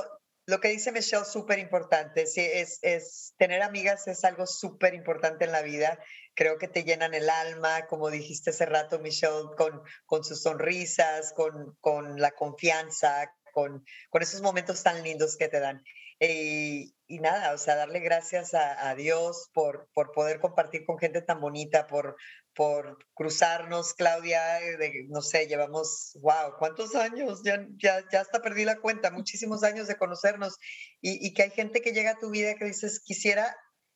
[0.45, 2.28] lo que dice Michelle, súper importante.
[2.28, 5.97] Sí, es, es, tener amigas es algo súper importante en la vida.
[6.36, 11.32] Creo que te llenan el alma, como dijiste hace rato, Michelle, con, con sus sonrisas,
[11.34, 15.82] con, con la confianza, con, con esos momentos tan lindos que te dan.
[16.20, 21.22] Y, y nada, o sea, darle gracias a, Dios por, por poder compartir con gente
[21.22, 22.16] tan bonita, por,
[22.53, 24.41] por cruzarnos, Claudia,
[24.80, 27.41] de, no sé, llevamos, wow, ¿cuántos años?
[27.43, 30.57] Ya, ya, ya hasta perdí la cuenta, muchísimos años de conocernos
[31.01, 33.55] y, y, que hay gente que llega a tu vida que dices, quisiera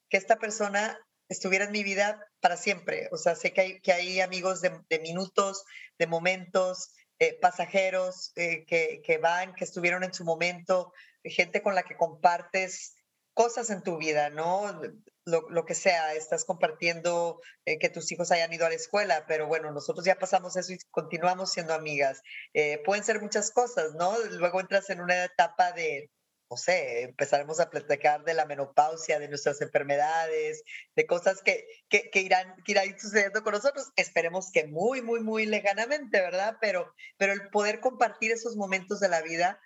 [0.10, 1.00] que esta persona
[1.30, 3.10] estuviera en mi vida para siempre.
[3.12, 5.64] O sea, sé que hay, que hay amigos de, de minutos,
[5.98, 10.94] de momentos, eh, pasajeros eh, que, que van, que estuvieron en su momento,
[11.30, 12.96] gente con la que compartes
[13.38, 14.82] cosas en tu vida, ¿no?
[15.24, 19.26] Lo, lo que sea, estás compartiendo eh, que tus hijos hayan ido a la escuela,
[19.28, 22.22] pero bueno, nosotros ya pasamos eso y continuamos siendo amigas.
[22.54, 24.18] Eh, pueden ser muchas cosas, ¿no?
[24.32, 26.10] Luego entras en una etapa de,
[26.50, 30.64] no sé, empezaremos a platicar de la menopausia, de nuestras enfermedades,
[30.96, 33.92] de cosas que, que, que, irán, que irán sucediendo con nosotros.
[33.98, 36.58] Esperemos que muy, muy, muy lejanamente, ¿verdad?
[36.60, 39.60] Pero, pero el poder compartir esos momentos de la vida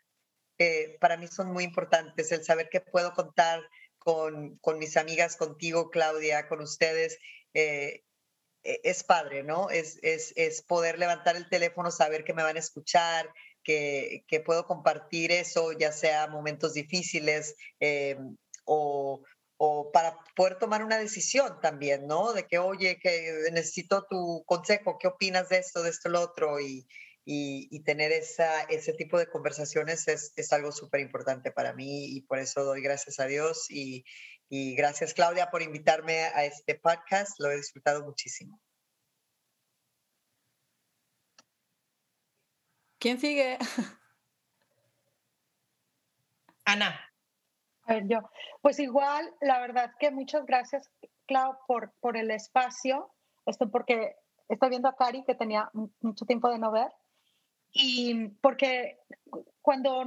[0.99, 3.61] para mí son muy importantes, el saber que puedo contar
[3.97, 7.19] con, con mis amigas, contigo, Claudia, con ustedes.
[7.53, 8.03] Eh,
[8.63, 9.69] e, es padre, ¿no?
[9.69, 13.29] Es, es, es, poder levantar el teléfono, saber que me van a escuchar,
[13.63, 18.17] que, que puedo compartir eso, ya sea momentos difíciles eh,
[18.65, 19.23] o,
[19.57, 22.33] o, para poder tomar una decisión también, ¿no?
[22.33, 26.59] De que, oye, que necesito tu consejo, ¿qué opinas de esto, de esto, lo otro?
[26.59, 26.87] Y,
[27.33, 32.21] y, tener esa, ese tipo de conversaciones es, es algo súper importante para mí y
[32.21, 34.03] por eso doy gracias a Dios y,
[34.49, 38.59] y gracias Claudia por invitarme a este podcast, lo he disfrutado muchísimo.
[42.99, 43.57] ¿Quién sigue?
[46.65, 46.99] Ana.
[47.87, 48.29] ver, yo.
[48.61, 50.91] Pues igual, la verdad que muchas gracias,
[51.27, 53.09] Clau, por, por el espacio.
[53.45, 54.15] Esto porque
[54.49, 55.71] estoy viendo a Cari, que tenía
[56.01, 56.91] mucho tiempo de no ver.
[57.73, 58.99] Y porque
[59.61, 60.05] cuando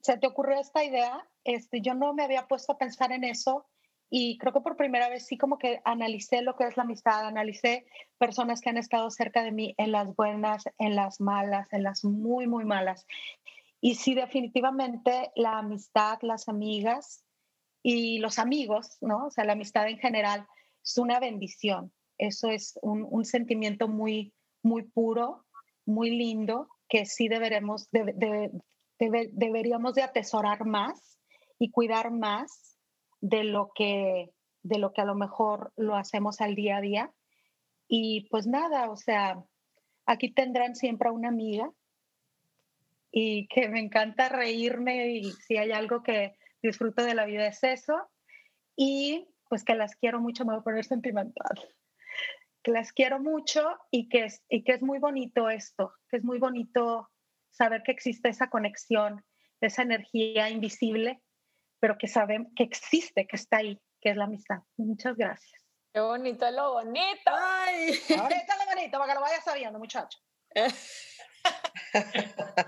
[0.00, 3.66] se te ocurrió esta idea, este, yo no me había puesto a pensar en eso
[4.14, 7.26] y creo que por primera vez sí como que analicé lo que es la amistad,
[7.26, 7.86] analicé
[8.18, 12.04] personas que han estado cerca de mí en las buenas, en las malas, en las
[12.04, 13.06] muy, muy malas.
[13.80, 17.24] Y sí, definitivamente la amistad, las amigas
[17.82, 19.28] y los amigos, ¿no?
[19.28, 20.46] O sea, la amistad en general
[20.84, 21.90] es una bendición.
[22.18, 25.46] Eso es un, un sentimiento muy, muy puro,
[25.84, 27.88] muy lindo, que sí deberemos,
[28.98, 31.18] deberíamos de atesorar más
[31.58, 32.76] y cuidar más
[33.20, 34.30] de lo que
[34.62, 37.12] de lo que a lo mejor lo hacemos al día a día.
[37.88, 39.42] Y pues nada, o sea,
[40.06, 41.70] aquí tendrán siempre a una amiga
[43.10, 47.62] y que me encanta reírme y si hay algo que disfruto de la vida es
[47.62, 47.94] eso.
[48.76, 51.58] Y pues que las quiero mucho, me voy a poner sentimental.
[52.62, 56.24] Que las quiero mucho y que, es, y que es muy bonito esto, que es
[56.24, 57.10] muy bonito
[57.50, 59.24] saber que existe esa conexión,
[59.60, 61.22] esa energía invisible
[61.82, 64.58] pero que saben que existe, que está ahí, que es la amistad.
[64.76, 65.60] Muchas gracias.
[65.92, 67.26] Qué bonito lo bonito.
[67.26, 67.98] Ay.
[68.20, 70.16] Ahorita lo bonito, para que lo vayas sabiendo, muchacho.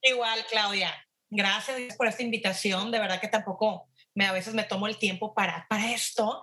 [0.00, 0.90] Igual, Claudia.
[1.28, 2.90] Gracias por esta invitación.
[2.90, 6.40] De verdad que tampoco me, a veces me tomo el tiempo para, para esto.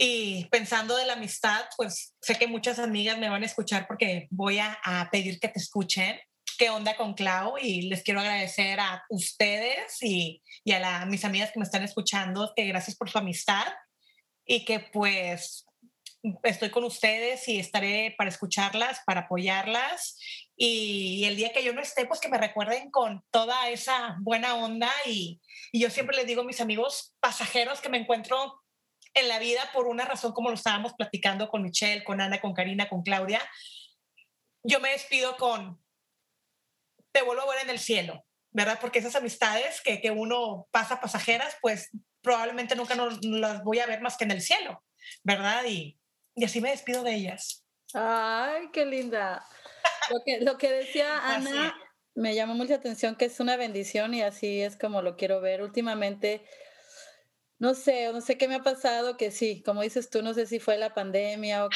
[0.00, 4.28] Y pensando de la amistad, pues sé que muchas amigas me van a escuchar porque
[4.30, 6.20] voy a, pedir que te escuchen.
[6.56, 11.24] Qué onda con Clau y les quiero agradecer a ustedes y, y a la, mis
[11.24, 13.66] amigas que me están escuchando, que gracias por su amistad
[14.46, 15.66] y que pues
[16.44, 20.16] estoy con ustedes y estaré para escucharlas, para apoyarlas.
[20.56, 24.54] Y, el día que yo no esté, pues que me recuerden con toda esa buena
[24.54, 25.40] onda y,
[25.72, 28.60] y yo siempre les digo a mis amigos pasajeros que me encuentro
[29.14, 32.54] en la vida por una razón como lo estábamos platicando con Michelle, con Ana, con
[32.54, 33.40] Karina, con Claudia.
[34.62, 35.80] Yo me despido con
[37.12, 38.78] te vuelvo a ver en el cielo, ¿verdad?
[38.80, 41.90] Porque esas amistades que, que uno pasa pasajeras, pues
[42.22, 44.84] probablemente nunca nos, las voy a ver más que en el cielo,
[45.22, 45.64] ¿verdad?
[45.66, 45.98] Y,
[46.34, 47.64] y así me despido de ellas.
[47.94, 49.44] Ay, qué linda.
[50.10, 51.74] Lo que, lo que decía Ana
[52.14, 55.62] me llamó mucha atención, que es una bendición y así es como lo quiero ver.
[55.62, 56.44] Últimamente,
[57.58, 60.46] no sé, no sé qué me ha pasado, que sí, como dices tú, no sé
[60.46, 61.68] si fue la pandemia o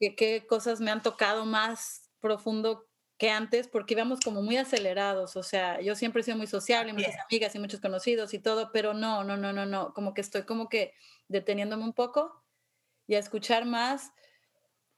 [0.00, 5.42] qué cosas me han tocado más profundo que antes porque íbamos como muy acelerados, o
[5.42, 8.94] sea, yo siempre he sido muy sociable, muchas amigas y muchos conocidos y todo, pero
[8.94, 10.94] no, no, no, no, no, como que estoy como que
[11.28, 12.42] deteniéndome un poco
[13.06, 14.10] y a escuchar más.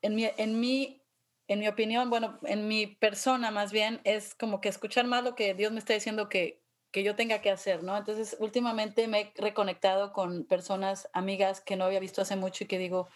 [0.03, 1.03] En mi, en mi,
[1.49, 5.35] en mi opinión, bueno, en mi persona más bien, es como que escuchar más lo
[5.35, 6.62] que Dios me está diciendo que,
[6.93, 7.97] que yo tenga que hacer, ¿no?
[7.97, 12.66] Entonces, últimamente me he reconectado con personas, amigas que no había visto hace mucho y
[12.66, 13.09] que digo,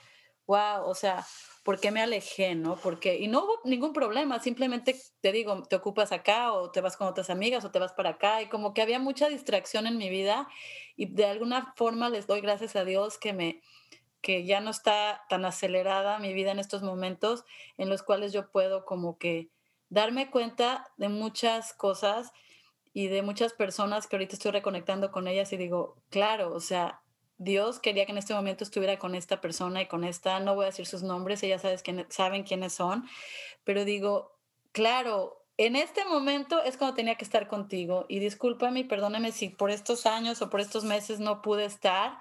[0.46, 1.26] wow, o sea,
[1.62, 2.76] ¿por qué me alejé, no?
[2.76, 6.96] Porque, y no hubo ningún problema, simplemente te digo, te ocupas acá o te vas
[6.96, 9.98] con otras amigas o te vas para acá y como que había mucha distracción en
[9.98, 10.48] mi vida
[10.96, 13.60] y de alguna forma les doy gracias a Dios que me
[14.22, 17.44] que ya no está tan acelerada mi vida en estos momentos
[17.76, 19.50] en los cuales yo puedo como que
[19.88, 22.32] darme cuenta de muchas cosas
[22.96, 27.02] y de muchas personas que ahorita estoy reconectando con ellas y digo, claro, o sea,
[27.36, 30.62] Dios quería que en este momento estuviera con esta persona y con esta, no voy
[30.62, 33.06] a decir sus nombres, ellas sabes quién, saben quiénes son,
[33.64, 34.38] pero digo,
[34.72, 39.50] claro, en este momento es cuando tenía que estar contigo y discúlpame y perdóname si
[39.50, 42.16] por estos años o por estos meses no pude estar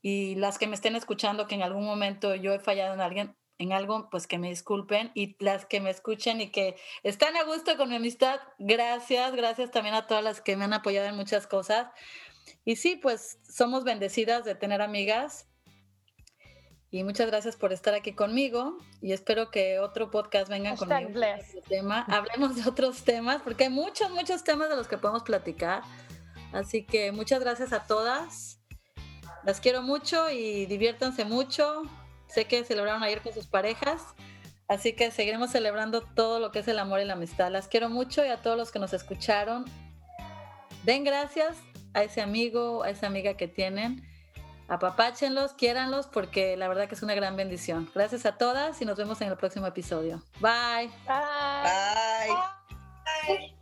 [0.00, 3.36] y las que me estén escuchando que en algún momento yo he fallado en alguien,
[3.58, 7.44] en algo, pues que me disculpen y las que me escuchen y que están a
[7.44, 11.16] gusto con mi amistad, gracias, gracias también a todas las que me han apoyado en
[11.16, 11.88] muchas cosas.
[12.64, 15.48] Y sí, pues somos bendecidas de tener amigas.
[16.90, 21.10] Y muchas gracias por estar aquí conmigo y espero que otro podcast venga conmigo.
[21.68, 22.04] tema.
[22.08, 25.82] Hablemos de otros temas porque hay muchos, muchos temas de los que podemos platicar.
[26.52, 28.60] Así que muchas gracias a todas.
[29.44, 31.82] Las quiero mucho y diviértanse mucho.
[32.28, 34.02] Sé que celebraron ayer con sus parejas.
[34.68, 37.50] Así que seguiremos celebrando todo lo que es el amor y la amistad.
[37.50, 39.64] Las quiero mucho y a todos los que nos escucharon.
[40.84, 41.56] Den gracias
[41.94, 44.04] a ese amigo, a esa amiga que tienen.
[44.68, 47.88] Apapáchenlos, quiéranlos, porque la verdad que es una gran bendición.
[47.94, 50.22] Gracias a todas y nos vemos en el próximo episodio.
[50.40, 50.90] Bye.
[51.06, 52.34] Bye.
[53.28, 53.55] Bye.